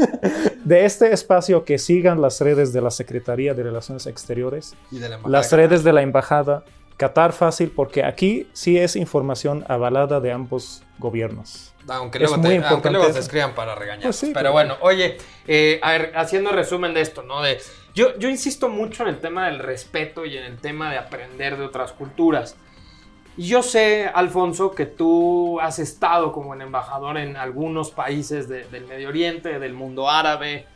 [0.64, 5.10] de este espacio que sigan las redes de la Secretaría de Relaciones Exteriores, y de
[5.26, 6.64] las redes de la Embajada,
[6.96, 11.74] Qatar fácil, porque aquí sí es información avalada de ambos gobiernos.
[11.88, 14.04] Aunque luego, te, aunque escriban para regañar.
[14.04, 17.42] Pues pero bueno, oye, eh, ver, haciendo resumen de esto, ¿no?
[17.42, 17.58] De,
[17.94, 21.56] yo, yo insisto mucho en el tema del respeto y en el tema de aprender
[21.56, 22.56] de otras culturas.
[23.36, 28.86] Y yo sé, Alfonso, que tú has estado como en embajador en algunos países del
[28.86, 30.66] Medio Oriente, del mundo árabe.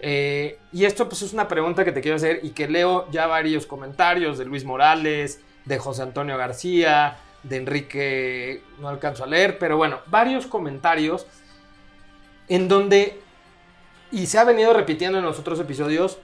[0.00, 3.26] Eh, y esto pues es una pregunta que te quiero hacer y que leo ya
[3.26, 9.58] varios comentarios de Luis Morales, de José Antonio García, de Enrique, no alcanzo a leer,
[9.58, 11.26] pero bueno, varios comentarios
[12.48, 13.20] en donde,
[14.10, 16.18] y se ha venido repitiendo en los otros episodios,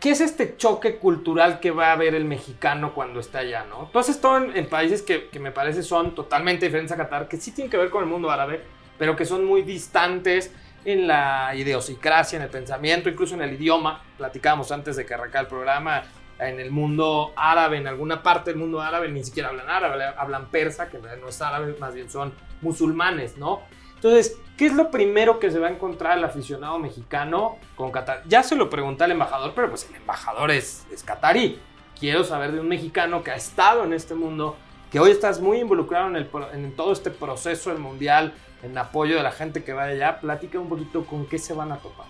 [0.00, 3.90] ¿Qué es este choque cultural que va a ver el mexicano cuando está allá, no?
[3.92, 7.52] Tú has estado en, países que, me parece son totalmente diferentes a Qatar, que sí
[7.52, 8.62] tienen que ver con el mundo árabe,
[8.98, 10.54] pero que son muy distantes
[10.86, 14.02] en la idiosincrasia, en el pensamiento, incluso en el idioma.
[14.16, 16.02] Platicábamos antes de que arrancara el programa,
[16.40, 20.46] en el mundo árabe, en alguna parte del mundo árabe, ni siquiera hablan árabe, hablan
[20.46, 23.60] persa, que no es árabe, más bien son musulmanes, ¿no?
[23.96, 28.22] Entonces, ¿qué es lo primero que se va a encontrar el aficionado mexicano con Qatar?
[28.26, 31.60] Ya se lo pregunté al embajador, pero pues el embajador es, es qatarí.
[31.98, 34.56] Quiero saber de un mexicano que ha estado en este mundo,
[34.90, 39.32] que hoy estás muy involucrado en todo este proceso del mundial, en apoyo de la
[39.32, 40.18] gente que va allá.
[40.18, 42.06] Platica un poquito con qué se van a topar.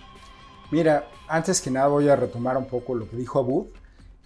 [0.70, 3.66] Mira, antes que nada voy a retomar un poco lo que dijo Abud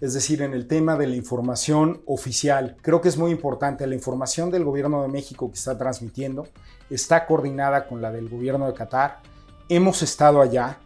[0.01, 2.77] es decir, en el tema de la información oficial.
[2.83, 3.87] Creo que es muy importante.
[3.87, 6.49] La información del gobierno de México que está transmitiendo
[6.91, 9.23] está coordinada con la del gobierno de Qatar.
[9.69, 10.79] Hemos estado allá,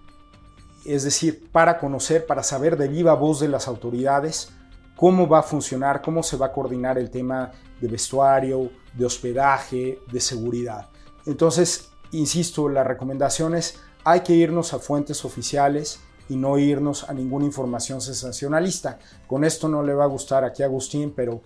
[0.85, 4.51] es decir, para conocer, para saber de viva voz de las autoridades
[4.99, 10.01] cómo va a funcionar, cómo se va a coordinar el tema de vestuario, de hospedaje,
[10.11, 10.89] de seguridad.
[11.25, 17.15] Entonces, insisto, la recomendación es hay que irnos a fuentes oficiales y no irnos a
[17.15, 18.99] ninguna información sensacionalista.
[19.27, 21.41] Con esto no le va a gustar aquí a Agustín, pero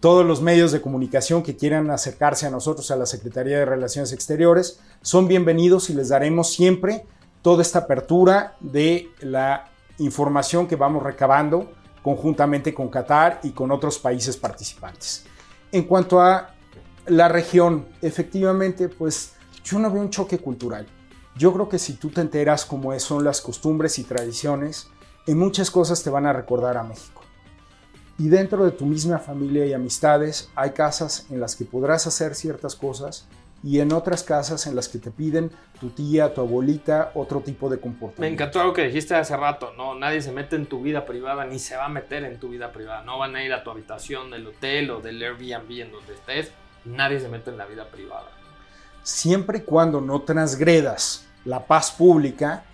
[0.00, 4.12] todos los medios de comunicación que quieran acercarse a nosotros, a la Secretaría de Relaciones
[4.12, 7.06] Exteriores, son bienvenidos y les daremos siempre
[7.42, 11.72] toda esta apertura de la información que vamos recabando
[12.02, 15.24] conjuntamente con Qatar y con otros países participantes.
[15.72, 16.54] En cuanto a
[17.06, 19.32] la región, efectivamente, pues
[19.64, 20.86] yo no veo un choque cultural.
[21.38, 24.90] Yo creo que si tú te enteras cómo son las costumbres y tradiciones,
[25.24, 27.22] en muchas cosas te van a recordar a México.
[28.18, 32.34] Y dentro de tu misma familia y amistades hay casas en las que podrás hacer
[32.34, 33.28] ciertas cosas
[33.62, 37.68] y en otras casas en las que te piden tu tía, tu abuelita, otro tipo
[37.68, 38.22] de comportamiento.
[38.22, 41.44] Me encantó algo que dijiste hace rato, no, nadie se mete en tu vida privada
[41.44, 43.70] ni se va a meter en tu vida privada, no van a ir a tu
[43.70, 46.50] habitación del hotel o del Airbnb en donde estés,
[46.84, 48.26] nadie se mete en la vida privada.
[49.04, 52.64] Siempre y cuando no transgredas la paz pública,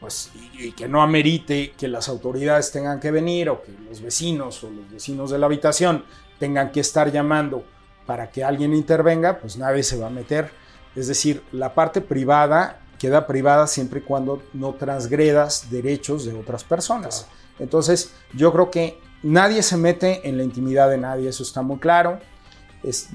[0.00, 4.62] pues, y, que no amerite que las autoridades tengan que venir o que los vecinos
[4.64, 6.04] o los vecinos de la habitación
[6.38, 7.64] tengan que estar llamando
[8.06, 10.50] para que alguien intervenga, pues nadie se va a meter.
[10.94, 16.64] Es decir, la parte privada queda privada siempre y cuando no transgredas derechos de otras
[16.64, 17.26] personas.
[17.58, 21.78] Entonces, yo creo que nadie se mete en la intimidad de nadie, eso está muy
[21.78, 22.18] claro.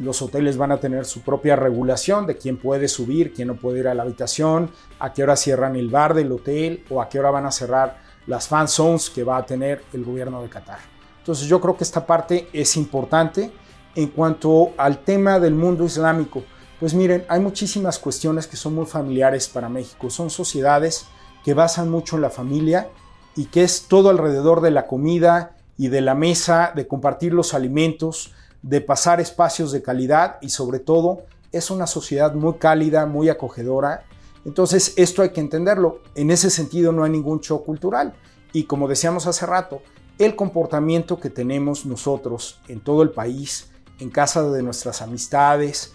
[0.02, 3.80] Los hoteles van a tener su propia regulación de quién puede subir, quién no puede
[3.80, 7.20] ir a la habitación, a qué hora cierran el bar del hotel o a qué
[7.20, 10.80] hora van a cerrar las fan zones que va a tener el gobierno de Qatar.
[11.20, 13.52] Entonces yo creo que esta parte es importante.
[13.96, 16.44] En cuanto al tema del mundo islámico,
[16.80, 20.10] pues miren, hay muchísimas cuestiones que son muy familiares para México.
[20.10, 21.06] Son sociedades
[21.44, 22.90] que basan mucho en la familia
[23.36, 27.54] y que es todo alrededor de la comida y de la mesa, de compartir los
[27.54, 33.30] alimentos, de pasar espacios de calidad y sobre todo es una sociedad muy cálida, muy
[33.30, 34.04] acogedora.
[34.46, 36.02] Entonces esto hay que entenderlo.
[36.16, 38.14] En ese sentido no hay ningún shock cultural.
[38.54, 39.82] Y como decíamos hace rato,
[40.18, 43.70] el comportamiento que tenemos nosotros en todo el país,
[44.00, 45.94] en casa de nuestras amistades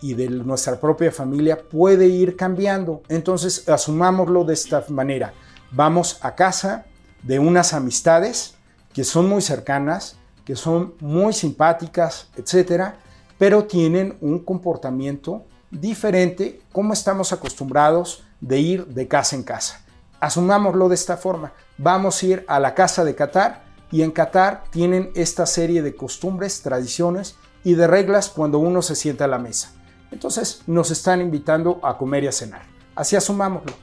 [0.00, 3.02] y de nuestra propia familia, puede ir cambiando.
[3.08, 5.34] Entonces, asumámoslo de esta manera.
[5.72, 6.86] Vamos a casa
[7.22, 8.54] de unas amistades
[8.92, 10.16] que son muy cercanas,
[10.46, 12.96] que son muy simpáticas, etcétera,
[13.36, 19.84] pero tienen un comportamiento diferente como estamos acostumbrados de ir de casa en casa.
[20.20, 21.52] Asumámoslo de esta forma.
[21.76, 25.96] Vamos a ir a la casa de Qatar y en Qatar tienen esta serie de
[25.96, 29.72] costumbres, tradiciones y de reglas cuando uno se sienta a la mesa.
[30.12, 32.62] Entonces nos están invitando a comer y a cenar.
[32.94, 33.74] Así asumámoslo.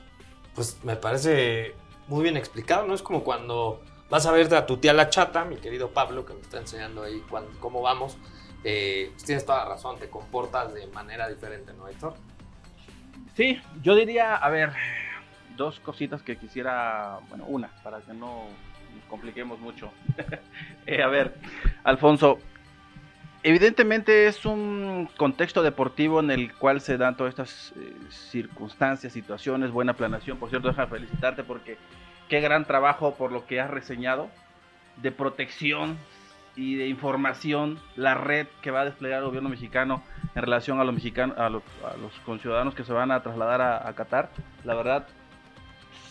[0.54, 1.74] Pues me parece
[2.08, 2.94] muy bien explicado, ¿no?
[2.94, 6.34] Es como cuando vas a verte a tu tía la chata, mi querido Pablo, que
[6.34, 7.22] me está enseñando ahí
[7.60, 8.16] cómo vamos.
[8.64, 12.14] Eh, pues tienes toda la razón, te comportas de manera diferente, ¿no, Héctor?
[13.34, 14.72] Sí, yo diría, a ver,
[15.56, 18.44] dos cositas que quisiera, bueno, una, para que no
[18.94, 19.92] nos compliquemos mucho.
[20.86, 21.34] Eh, a ver,
[21.82, 22.38] Alfonso,
[23.42, 29.70] evidentemente es un contexto deportivo en el cual se dan todas estas eh, circunstancias, situaciones,
[29.70, 30.36] buena planeación.
[30.36, 31.78] Por cierto, deja felicitarte porque
[32.28, 34.28] qué gran trabajo por lo que has reseñado
[34.96, 35.98] de protección
[36.56, 40.02] y de información, la red que va a desplegar el gobierno mexicano
[40.34, 43.60] en relación a los mexicanos, a los, a los conciudadanos que se van a trasladar
[43.60, 44.30] a, a Qatar.
[44.64, 45.06] La verdad,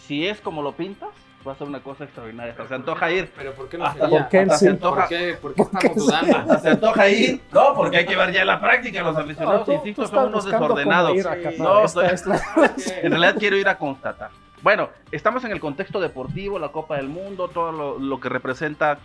[0.06, 1.10] si es como lo pintas,
[1.48, 2.56] va a ser una cosa extraordinaria.
[2.68, 3.32] se antoja ir.
[3.36, 5.08] Pero ¿por qué no ¿Por qué, se antoja?
[5.08, 6.60] ¿Por qué, ¿Por qué estamos dudando?
[6.60, 7.42] se antoja ir.
[7.52, 9.02] No, porque hay que ver ya la práctica.
[9.02, 11.18] Los aficionados, no, insisto, son unos desordenados.
[11.58, 11.84] No,
[13.02, 14.32] en realidad quiero ir a constatar.
[14.64, 18.98] Bueno, estamos en el contexto deportivo, la Copa del Mundo, todo lo, que representa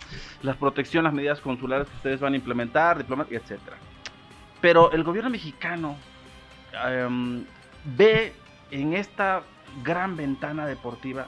[0.43, 3.61] las protecciones, las medidas consulares que ustedes van a implementar, diplomáticas, etc.
[4.61, 5.97] Pero el gobierno mexicano
[6.87, 7.45] em,
[7.97, 8.33] ve
[8.71, 9.43] en esta
[9.83, 11.27] gran ventana deportiva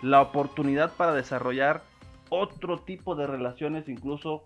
[0.00, 1.82] la oportunidad para desarrollar
[2.30, 4.42] otro tipo de relaciones, incluso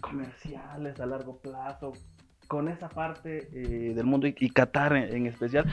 [0.00, 1.92] comerciales a largo plazo,
[2.48, 5.66] con esa parte eh, del mundo y, Qatar en, especial,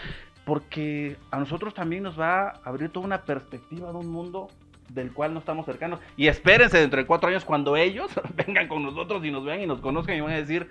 [0.46, 4.50] porque a nosotros también nos va a abrir toda una perspectiva de un mundo
[4.90, 6.00] del cual no estamos cercanos.
[6.18, 9.68] Y espérense dentro de cuatro años cuando ellos vengan con nosotros y nos vean y
[9.68, 10.70] nos conozcan y van a decir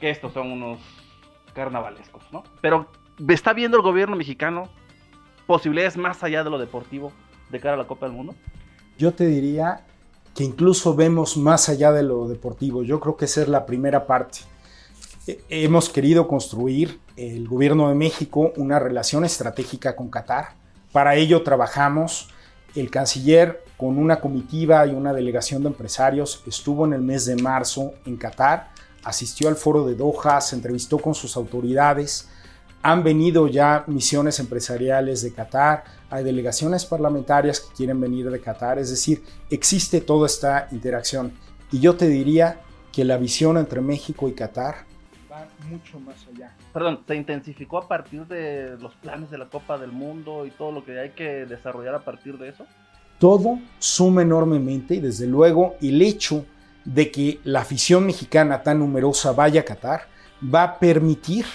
[0.00, 0.78] que estos son unos
[1.54, 2.44] carnavalescos, ¿no?
[2.60, 2.90] Pero
[3.28, 4.68] está viendo el gobierno mexicano
[5.46, 7.12] posibilidades más allá de lo deportivo
[7.50, 8.34] de cara a la Copa del Mundo.
[8.98, 9.86] Yo te diría
[10.34, 12.82] que incluso vemos más allá de lo deportivo.
[12.82, 14.40] Yo creo que esa es la primera parte
[15.48, 20.54] hemos querido construir el gobierno de México una relación estratégica con Qatar.
[20.92, 22.28] Para ello trabajamos.
[22.74, 27.36] El canciller con una comitiva y una delegación de empresarios estuvo en el mes de
[27.36, 28.70] marzo en Qatar,
[29.02, 32.28] asistió al foro de Doha, se entrevistó con sus autoridades.
[32.82, 38.78] Han venido ya misiones empresariales de Qatar, hay delegaciones parlamentarias que quieren venir de Qatar,
[38.78, 41.32] es decir, existe toda esta interacción.
[41.72, 42.60] Y yo te diría
[42.92, 44.85] que la visión entre México y Qatar
[45.68, 46.54] mucho más allá.
[46.72, 50.72] Perdón, ¿se intensificó a partir de los planes de la Copa del Mundo y todo
[50.72, 52.66] lo que hay que desarrollar a partir de eso?
[53.18, 56.44] Todo suma enormemente y desde luego el hecho
[56.84, 60.06] de que la afición mexicana tan numerosa vaya a Qatar
[60.42, 61.46] va a permitir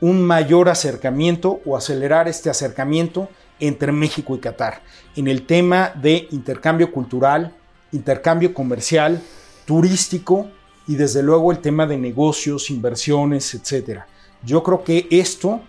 [0.00, 3.28] un mayor acercamiento o acelerar este acercamiento
[3.60, 4.82] entre México y Qatar
[5.14, 7.54] en el tema de intercambio cultural,
[7.92, 9.22] intercambio comercial,
[9.64, 10.50] turístico
[10.86, 14.06] y desde luego el tema de negocios, inversiones, etcétera.
[14.42, 15.60] Yo creo que esto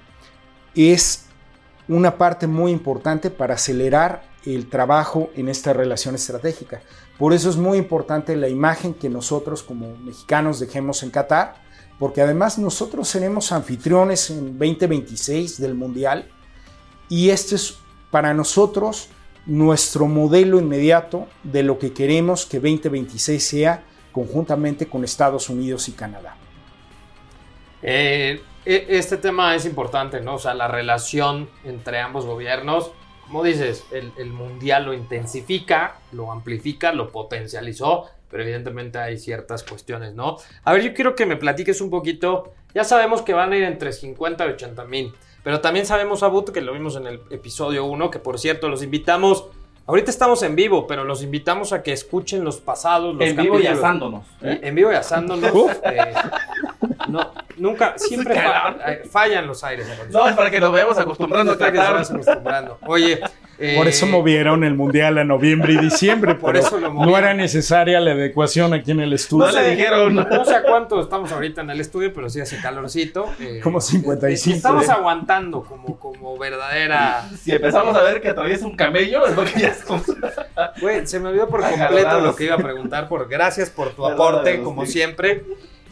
[0.75, 1.25] es
[1.87, 6.81] una parte muy importante para acelerar el trabajo en esta relación estratégica.
[7.17, 11.55] Por eso es muy importante la imagen que nosotros como mexicanos dejemos en Qatar,
[11.99, 16.27] porque además nosotros seremos anfitriones en 2026 del Mundial
[17.07, 17.77] y este es
[18.11, 19.09] para nosotros
[19.45, 23.83] nuestro modelo inmediato de lo que queremos que 2026 sea
[24.13, 26.37] conjuntamente con Estados Unidos y Canadá.
[27.81, 30.35] Eh, e- este tema es importante, ¿no?
[30.35, 32.91] O sea, la relación entre ambos gobiernos,
[33.27, 39.63] como dices, el, el mundial lo intensifica, lo amplifica, lo potencializó, pero evidentemente hay ciertas
[39.63, 40.37] cuestiones, ¿no?
[40.63, 42.53] A ver, yo quiero que me platiques un poquito.
[42.73, 46.49] Ya sabemos que van a ir entre 50 y 80 mil, pero también sabemos, Abut,
[46.51, 49.45] que lo vimos en el episodio 1, que por cierto, los invitamos.
[49.85, 53.59] Ahorita estamos en vivo, pero los invitamos a que escuchen los pasados, los En vivo
[53.59, 54.25] y asándonos.
[54.41, 54.59] ¿eh?
[54.63, 55.51] En vivo y asándonos.
[55.83, 56.13] eh,
[57.09, 59.85] no, nunca, siempre fa- eh, fallan los aires.
[60.09, 61.95] No, es para que nos vayamos acostumbrando Para que tratar.
[61.95, 62.77] vayan acostumbrando.
[62.85, 63.19] Oye,
[63.65, 67.19] eh, Por eso movieron el mundial a noviembre y diciembre, Por eso lo no movieron.
[67.23, 69.45] era necesaria la adecuación aquí en el estudio.
[69.47, 70.15] No le dijeron.
[70.15, 73.27] No sé a cuánto estamos ahorita en el estudio, pero sí hace calorcito.
[73.39, 74.91] eh, Como 55, Estamos ¿eh?
[74.91, 77.29] aguantando como, como verdadera.
[77.41, 80.03] Si empezamos a ver que atraviesa un camello, es porque ya estamos.
[80.81, 81.87] Güey, se me olvidó por Agarrados.
[81.89, 83.07] completo lo que iba a preguntar.
[83.07, 84.93] Por, gracias por tu aporte, como sí.
[84.93, 85.43] siempre.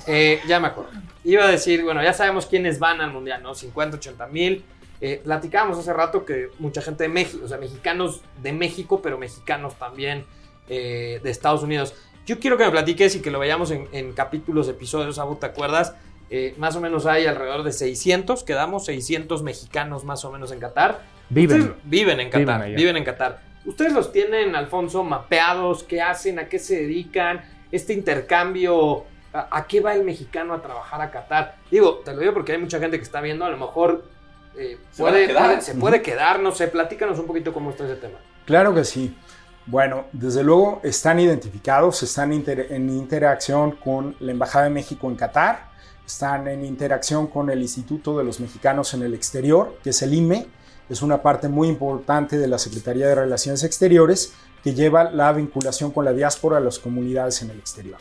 [0.07, 0.91] Eh, ya me acuerdo.
[1.24, 3.53] Iba a decir, bueno, ya sabemos quiénes van al mundial, ¿no?
[3.53, 4.63] 50, 80 mil.
[5.02, 9.18] Eh, platicábamos hace rato que mucha gente de México, o sea, mexicanos de México, pero
[9.18, 10.26] mexicanos también
[10.70, 11.95] eh, de Estados Unidos.
[12.28, 15.47] Yo quiero que me platiques y que lo veamos en, en capítulos, episodios, Abu, ¿te
[15.47, 15.95] acuerdas?
[16.30, 20.60] Eh, más o menos hay alrededor de 600, quedamos 600 mexicanos más o menos en
[20.60, 21.02] Qatar.
[21.30, 21.74] Viven.
[21.84, 23.41] Viven en Qatar, viven en Qatar.
[23.66, 25.84] ¿Ustedes los tienen, Alfonso, mapeados?
[25.84, 26.38] ¿Qué hacen?
[26.39, 27.41] ¿A qué se dedican?
[27.72, 31.58] Este intercambio, ¿a, a qué va el mexicano a trabajar a Qatar?
[31.72, 34.04] Digo, te lo digo porque hay mucha gente que está viendo, a lo mejor
[34.58, 35.45] eh, Se puede, quedar.
[35.45, 38.18] puede- se puede quedar, no sé, platícanos un poquito cómo está ese tema.
[38.45, 39.16] Claro que sí.
[39.68, 45.16] Bueno, desde luego están identificados, están inter- en interacción con la Embajada de México en
[45.16, 45.70] Qatar,
[46.06, 50.14] están en interacción con el Instituto de los Mexicanos en el Exterior, que es el
[50.14, 50.47] IME,
[50.89, 54.34] es una parte muy importante de la Secretaría de Relaciones Exteriores
[54.64, 57.97] que lleva la vinculación con la diáspora a las comunidades en el exterior.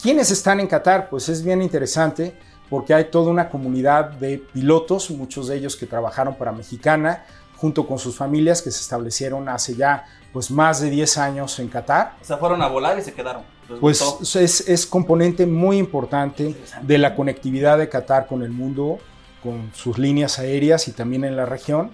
[0.00, 1.10] ¿Quiénes están en Qatar?
[1.10, 2.38] Pues es bien interesante
[2.70, 7.24] porque hay toda una comunidad de pilotos, muchos de ellos que trabajaron para Mexicana,
[7.56, 11.68] junto con sus familias que se establecieron hace ya pues más de 10 años en
[11.68, 12.14] Qatar.
[12.22, 13.42] O sea, fueron a volar y se quedaron.
[13.80, 14.02] Pues
[14.36, 18.98] es, es componente muy importante de la conectividad de Qatar con el mundo,
[19.42, 21.90] con sus líneas aéreas y también en la región.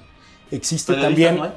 [0.50, 1.52] Existe también, no mm,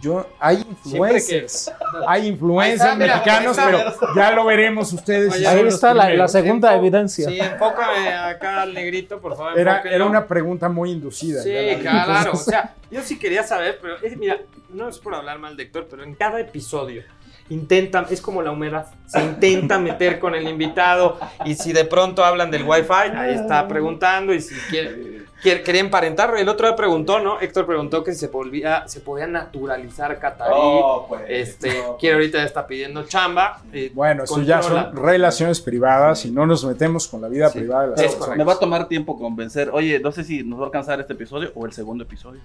[0.00, 1.72] yo, hay que- influencers,
[2.06, 4.06] hay influencers Ahí está, mira, mexicanos, pero está.
[4.14, 5.32] ya lo veremos ustedes.
[5.34, 7.28] Oye, Ahí está la, segunda Enfo- evidencia.
[7.28, 9.58] Sí, enfócame acá al negrito, por favor.
[9.58, 11.42] Era, una pregunta muy inducida.
[11.42, 12.32] Sí, claro.
[12.32, 14.38] O sea, yo sí quería saber, pero es- mira,
[14.70, 17.02] no es por hablar mal de Héctor, pero en cada episodio
[17.48, 22.24] intentan, es como la humedad, se intenta meter con el invitado y si de pronto
[22.24, 26.34] hablan del wifi, ahí está preguntando y si quiere- quería emparentar.
[26.38, 27.40] El otro día preguntó, ¿no?
[27.40, 30.52] Héctor preguntó que si se, volvía, se podía naturalizar catarí.
[30.56, 33.60] Oh, pues, este, no, quiere ahorita ya está pidiendo chamba.
[33.72, 37.58] eh, Bueno, eso ya son relaciones privadas y no nos metemos con la vida Sí,
[37.58, 38.36] privada de las es personas.
[38.38, 39.70] Me va a tomar tiempo convencer.
[39.72, 42.40] Oye, no sé si nos va a alcanzar este episodio o el segundo episodio.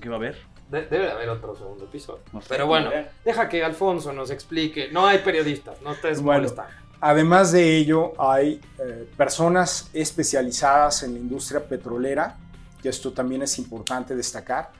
[0.00, 0.36] ¿Qué va a haber?
[0.68, 2.20] De- debe de haber otro segundo episodio.
[2.32, 3.10] No sé, Pero bueno, ver.
[3.24, 4.88] deja que Alfonso nos explique.
[4.90, 6.40] No hay periodistas, no estés Bueno.
[6.40, 6.72] molestando.
[7.04, 12.38] Además de ello, hay eh, personas especializadas en la industria petrolera,
[12.80, 14.70] que esto también es importante destacar.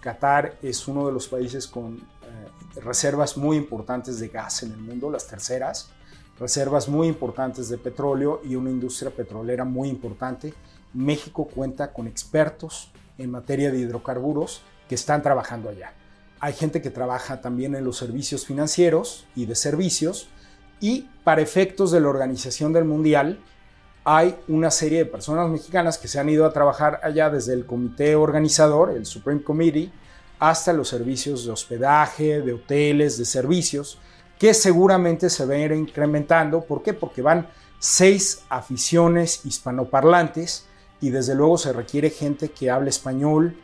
[0.00, 4.78] Qatar es uno de los países con eh, reservas muy importantes de gas en el
[4.78, 5.90] mundo, las terceras,
[6.38, 10.54] reservas muy importantes de petróleo y una industria petrolera muy importante.
[10.94, 15.94] México cuenta con expertos en materia de hidrocarburos que están trabajando allá.
[16.38, 20.28] Hay gente que trabaja también en los servicios financieros y de servicios,
[20.82, 23.38] y para efectos de la organización del Mundial,
[24.04, 27.64] hay una serie de personas mexicanas que se han ido a trabajar allá desde el
[27.64, 29.92] comité organizador, el Supreme Committee,
[30.40, 34.00] hasta los servicios de hospedaje, de hoteles, de servicios,
[34.40, 36.62] que seguramente se van a ir incrementando.
[36.62, 36.94] ¿Por qué?
[36.94, 37.46] Porque van
[37.78, 40.66] seis aficiones hispanoparlantes
[41.00, 43.56] y desde luego se requiere gente que hable español.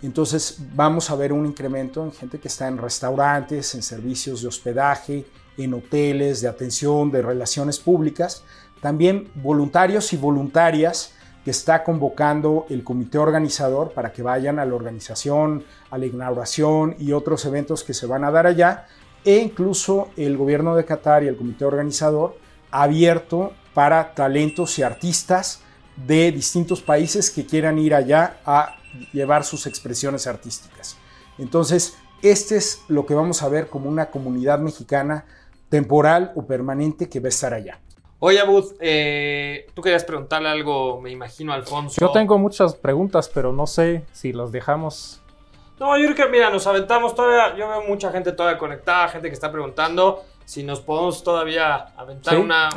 [0.00, 4.48] Entonces vamos a ver un incremento en gente que está en restaurantes, en servicios de
[4.48, 5.26] hospedaje,
[5.56, 8.44] en hoteles, de atención, de relaciones públicas.
[8.80, 11.12] También voluntarios y voluntarias
[11.44, 16.96] que está convocando el comité organizador para que vayan a la organización, a la inauguración
[16.98, 18.86] y otros eventos que se van a dar allá.
[19.24, 22.36] E incluso el gobierno de Qatar y el comité organizador
[22.70, 25.60] abierto para talentos y artistas
[25.96, 28.76] de distintos países que quieran ir allá a
[29.12, 30.96] llevar sus expresiones artísticas.
[31.38, 35.24] Entonces, este es lo que vamos a ver como una comunidad mexicana
[35.74, 37.80] temporal o permanente que va a estar allá.
[38.20, 42.00] Oye, Abud, eh, tú querías preguntarle algo, me imagino, a Alfonso.
[42.00, 45.20] Yo tengo muchas preguntas, pero no sé si las dejamos.
[45.80, 47.56] No, yo creo que, mira, nos aventamos todavía.
[47.56, 50.22] Yo veo mucha gente todavía conectada, gente que está preguntando.
[50.44, 52.68] Si nos podemos todavía aventar Sí, una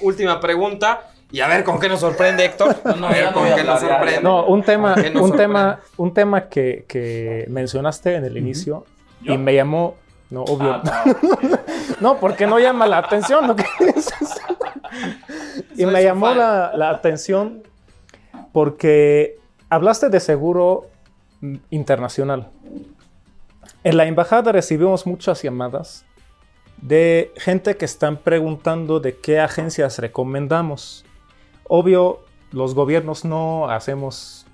[0.00, 1.02] última pregunta.
[1.30, 2.74] Y a ver con qué nos sorprende Héctor.
[2.98, 4.22] No, a ver no con qué nos sorprende.
[4.22, 5.36] No, un tema, ¿Qué nos un sorprende?
[5.36, 8.86] tema, un tema que, que mencionaste en el inicio
[9.20, 9.34] ¿Yo?
[9.34, 9.96] y me llamó,
[10.30, 11.58] no, obvio, Ah, no.
[12.00, 13.46] no, porque no llama la atención.
[13.46, 14.40] lo que dices.
[15.74, 17.62] y Soy me llamó la, la atención
[18.52, 19.38] porque
[19.70, 20.86] hablaste de seguro
[21.70, 22.48] internacional.
[23.84, 26.04] En la embajada recibimos muchas llamadas
[26.82, 31.04] de gente que están preguntando de qué agencias recomendamos.
[31.68, 32.20] Obvio,
[32.52, 34.46] los gobiernos no hacemos,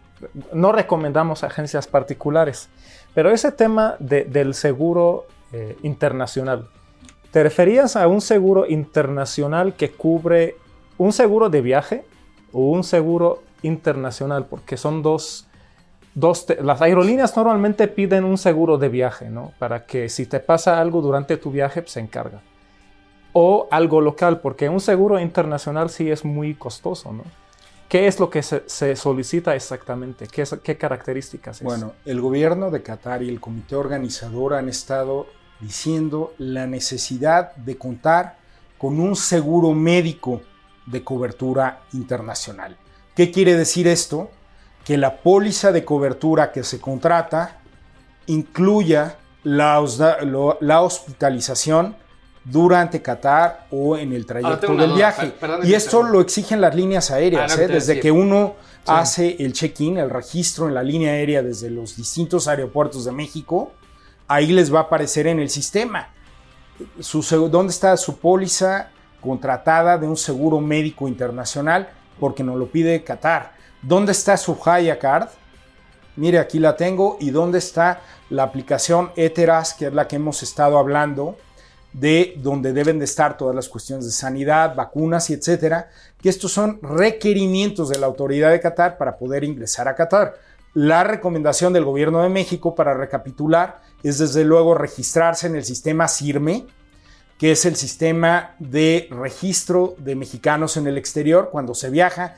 [0.53, 2.69] no recomendamos agencias particulares,
[3.15, 5.27] pero ese tema de- del seguro
[5.57, 6.67] eh, internacional,
[7.31, 10.57] ¿te referías a un seguro internacional que cubre
[10.99, 12.05] un seguro de viaje
[12.53, 14.47] o un seguro internacional?
[14.47, 15.47] Porque son dos,
[16.17, 19.53] dos las aerolíneas normalmente piden un seguro de viaje, ¿no?
[19.61, 22.41] Para que si te pasa algo durante tu viaje, pues, se encarga.
[23.33, 27.23] O algo local, porque un seguro internacional sí es muy costoso, ¿no?
[27.89, 30.27] ¿Qué es lo que se, solicita exactamente?
[30.27, 31.65] ¿Qué, qué características es?
[31.65, 35.29] Bueno, el gobierno de Qatar y el comité organizador han estado
[35.61, 38.37] diciendo la necesidad de contar
[38.79, 40.43] con un seguro médico
[40.87, 42.77] de cobertura internacional.
[43.15, 44.31] ¿Qué quiere decir esto?
[44.85, 47.59] Que la póliza de cobertura que se contrata
[48.27, 49.81] incluya la,
[50.83, 51.97] hospitalización
[52.45, 55.33] durante Qatar o en el trayecto del duda, viaje.
[55.63, 57.69] y esto lo exigen las líneas aéreas, Ah, ¿eh?
[57.69, 58.93] desde que uno Sí.
[58.93, 63.73] hace el check-in, el registro en la línea aérea desde los distintos aeropuertos de México,
[64.29, 66.09] ahí les va a aparecer en el sistema.
[67.51, 71.89] ¿Dónde está su póliza contratada de un seguro médico internacional?
[72.19, 73.55] Porque nos lo pide Qatar.
[73.83, 75.29] ¿Dónde está su Haya Card?
[76.17, 77.17] Mire, aquí la tengo.
[77.21, 78.01] ¿Y dónde está
[78.31, 81.37] la aplicación Eteras, que es la que hemos estado hablando?
[81.95, 86.53] de donde deben de estar todas las cuestiones de sanidad, vacunas y etcétera, que estos
[86.53, 90.35] son requerimientos de la autoridad de Qatar para poder ingresar a Qatar.
[90.75, 96.07] La recomendación del gobierno de México para recapitular es desde luego registrarse en el sistema
[96.07, 96.67] CIRME,
[97.39, 102.37] que es el sistema de registro de mexicanos en el exterior cuando se viaja,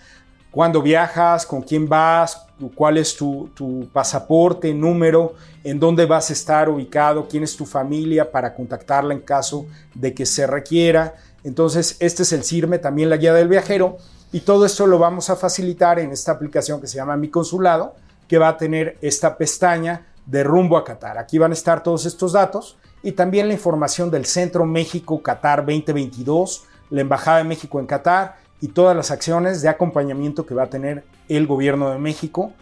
[0.50, 6.32] cuándo viajas, con quién vas, cuál es tu, tu pasaporte, número, en dónde vas a
[6.32, 11.16] estar ubicado, quién es tu familia para contactarla en caso de que se requiera.
[11.44, 13.98] Entonces, este es el CIRME, también la guía del viajero,
[14.32, 17.94] y todo esto lo vamos a facilitar en esta aplicación que se llama Mi Consulado,
[18.26, 21.18] que va a tener esta pestaña de rumbo a Qatar.
[21.18, 25.64] Aquí van a estar todos estos datos y también la información del Centro México Qatar
[25.64, 30.64] 2022, la Embajada de México en Qatar y todas las acciones de acompañamiento que va
[30.64, 32.52] a tener el gobierno de México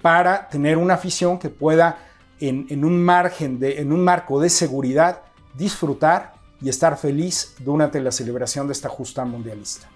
[0.00, 1.98] para tener una afición que pueda
[2.40, 5.22] en, un margen de, en un marco de seguridad
[5.54, 9.88] disfrutar y estar feliz durante la celebración de esta justa mundialista.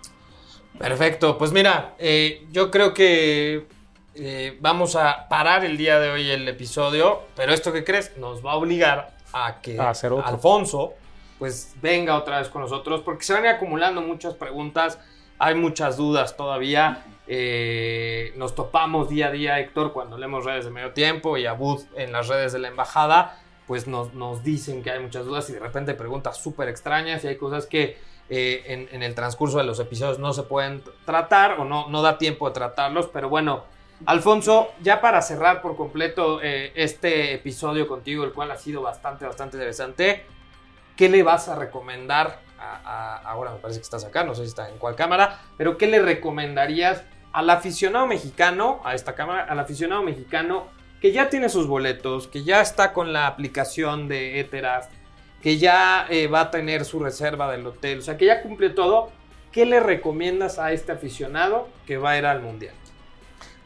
[0.78, 3.66] Perfecto, pues mira, eh, yo creo que
[4.14, 8.44] eh, vamos a parar el día de hoy el episodio, pero esto que crees nos
[8.44, 10.26] va a obligar a que A hacer otro.
[10.26, 10.94] Alfonso
[11.38, 15.00] pues venga otra vez con nosotros porque se van acumulando muchas preguntas,
[15.40, 17.04] hay muchas dudas todavía.
[17.26, 21.52] eh, nos topamos día a día, Héctor, cuando leemos redes de medio tiempo y a
[21.52, 25.48] Booth en las redes de la embajada, pues nos, nos dicen que hay muchas dudas
[25.50, 27.96] y de repente preguntas súper extrañas y hay cosas que
[28.28, 32.02] eh, en, en el transcurso de los episodios no se pueden tratar o no, no
[32.02, 33.64] da tiempo de tratarlos, pero bueno,
[34.06, 39.24] Alfonso, ya para cerrar por completo eh, este episodio contigo, el cual ha sido bastante,
[39.24, 40.24] bastante interesante,
[40.96, 42.40] ¿qué le vas a recomendar
[43.24, 45.86] ahora me parece que estás acá, no sé si está en cuál cámara, pero qué
[45.86, 50.66] le recomendarías al aficionado mexicano, a esta cámara, al aficionado mexicano
[51.00, 54.88] que ya tiene sus boletos, que ya está con la aplicación de Eteras,
[55.42, 58.70] que ya eh, va a tener su reserva del hotel, o sea, que ya cumple
[58.70, 59.10] todo,
[59.50, 62.74] ¿qué le recomiendas a este aficionado que va a ir al Mundial?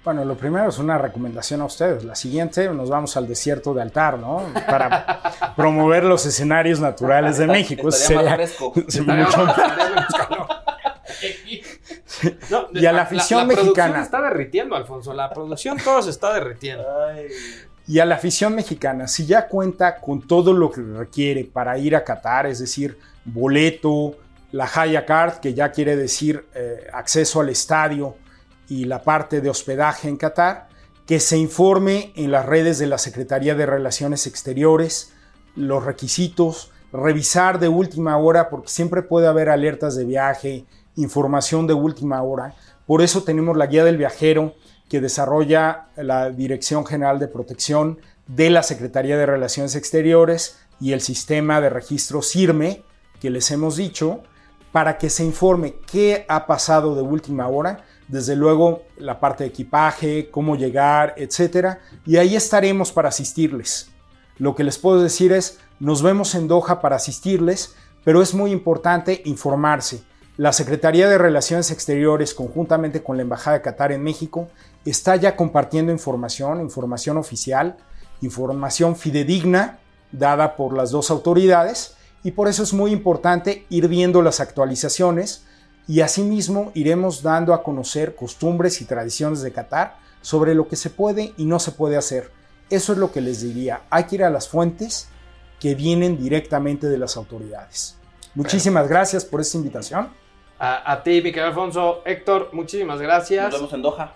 [0.06, 2.04] Bueno, lo primero es una recomendación a ustedes.
[2.04, 4.40] La siguiente, nos vamos al desierto de Altar, ¿no?
[4.68, 5.20] Para
[5.56, 7.82] promover los escenarios naturales de México.
[7.86, 8.72] Más sería- fresco.
[8.86, 9.46] sería mucho-
[12.50, 13.96] No, Y a la afición producción mexicana.
[13.96, 15.12] se está derritiendo, Alfonso.
[15.12, 16.84] La producción todo se está derritiendo.
[17.88, 21.96] Y a la afición mexicana, si ya cuenta con todo lo que requiere para ir
[21.96, 24.14] a Qatar, es decir, boleto,
[24.52, 28.14] la Haya Card, que ya quiere decir eh, acceso al estadio
[28.68, 30.68] y la parte de hospedaje en Qatar,
[31.06, 35.12] que se informe en las redes de la Secretaría de Relaciones Exteriores,
[35.54, 40.64] los requisitos, revisar de última hora, porque siempre puede haber alertas de viaje,
[40.96, 42.54] información de última hora.
[42.86, 44.54] Por eso tenemos la guía del viajero
[44.88, 51.00] que desarrolla la Dirección General de Protección de la Secretaría de Relaciones Exteriores y el
[51.00, 52.82] sistema de registro CIRME
[53.20, 54.22] que les hemos dicho
[54.72, 59.50] para que se informe qué ha pasado de última hora, desde luego la parte de
[59.50, 63.90] equipaje, cómo llegar, etcétera, y ahí estaremos para asistirles.
[64.38, 68.52] Lo que les puedo decir es, nos vemos en Doha para asistirles, pero es muy
[68.52, 70.04] importante informarse.
[70.36, 74.48] La Secretaría de Relaciones Exteriores, conjuntamente con la Embajada de Qatar en México,
[74.84, 77.76] está ya compartiendo información, información oficial,
[78.20, 79.78] información fidedigna
[80.12, 85.44] dada por las dos autoridades y por eso es muy importante ir viendo las actualizaciones
[85.88, 90.90] y asimismo iremos dando a conocer costumbres y tradiciones de Qatar sobre lo que se
[90.90, 92.30] puede y no se puede hacer.
[92.70, 93.82] Eso es lo que les diría.
[93.90, 95.08] Hay que ir a las fuentes
[95.60, 97.96] que vienen directamente de las autoridades.
[98.34, 100.08] Muchísimas gracias por esta invitación.
[100.58, 102.02] A, a ti, Miguel Alfonso.
[102.04, 103.44] Héctor, muchísimas gracias.
[103.44, 104.14] Nos vemos en Doha.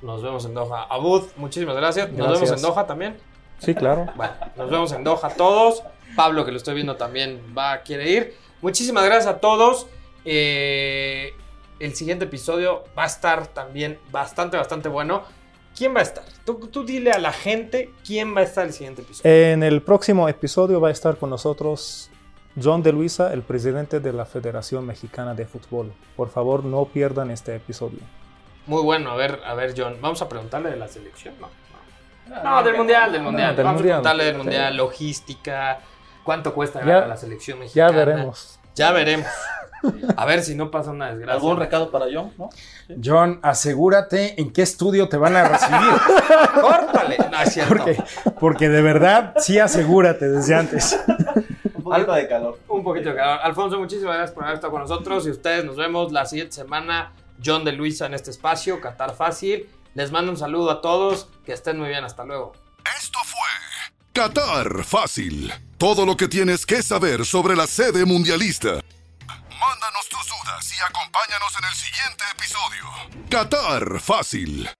[0.00, 0.84] Nos vemos en Doha.
[0.84, 2.08] Abud, muchísimas gracias.
[2.10, 2.40] Nos Gracias.
[2.40, 3.16] vemos en Doha también.
[3.58, 4.06] Sí, claro.
[4.14, 5.82] Bueno, nos vemos en Doha todos.
[6.14, 8.36] Pablo, que lo estoy viendo también, va, quiere ir.
[8.62, 9.86] Muchísimas gracias a todos.
[10.30, 11.32] Eh,
[11.80, 15.22] el siguiente episodio va a estar también bastante, bastante bueno.
[15.76, 16.24] ¿Quién va a estar?
[16.44, 19.30] Tú, tú dile a la gente quién va a estar el siguiente episodio.
[19.32, 22.10] En el próximo episodio va a estar con nosotros
[22.62, 25.92] John de Luisa, el presidente de la Federación Mexicana de Fútbol.
[26.16, 28.00] Por favor, no pierdan este episodio.
[28.66, 29.96] Muy bueno, a ver, a ver, John.
[30.00, 31.48] Vamos a preguntarle de la selección, ¿no?
[32.28, 33.56] No, No, del mundial, del mundial.
[33.56, 33.98] del Vamos mundial.
[33.98, 35.78] a preguntarle del mundial, logística,
[36.24, 37.92] cuánto cuesta Ya- ganar a la selección Ya mexicana.
[37.92, 38.58] veremos.
[38.74, 39.26] Ya veremos.
[40.16, 41.34] A ver si no pasa una desgracia.
[41.34, 42.32] ¿Algún recado para John?
[42.36, 42.50] ¿No?
[43.02, 45.88] John, asegúrate en qué estudio te van a recibir.
[46.60, 47.16] Córtale.
[47.30, 47.74] No, es cierto.
[47.76, 48.02] Porque,
[48.40, 50.98] porque de verdad, sí asegúrate desde antes.
[51.74, 52.58] Un poquito de calor.
[52.68, 53.38] Un poquito de calor.
[53.42, 55.26] Alfonso, muchísimas gracias por haber estado con nosotros.
[55.26, 57.12] Y ustedes nos vemos la siguiente semana.
[57.44, 59.68] John de Luisa en este espacio, Qatar Fácil.
[59.94, 61.28] Les mando un saludo a todos.
[61.44, 62.04] Que estén muy bien.
[62.04, 62.52] Hasta luego.
[62.98, 63.38] Esto fue
[64.12, 65.52] Qatar Fácil.
[65.76, 68.80] Todo lo que tienes que saber sobre la sede mundialista.
[69.60, 73.28] Mándanos tus dudas y acompáñanos en el siguiente episodio.
[73.28, 74.70] Qatar Fácil.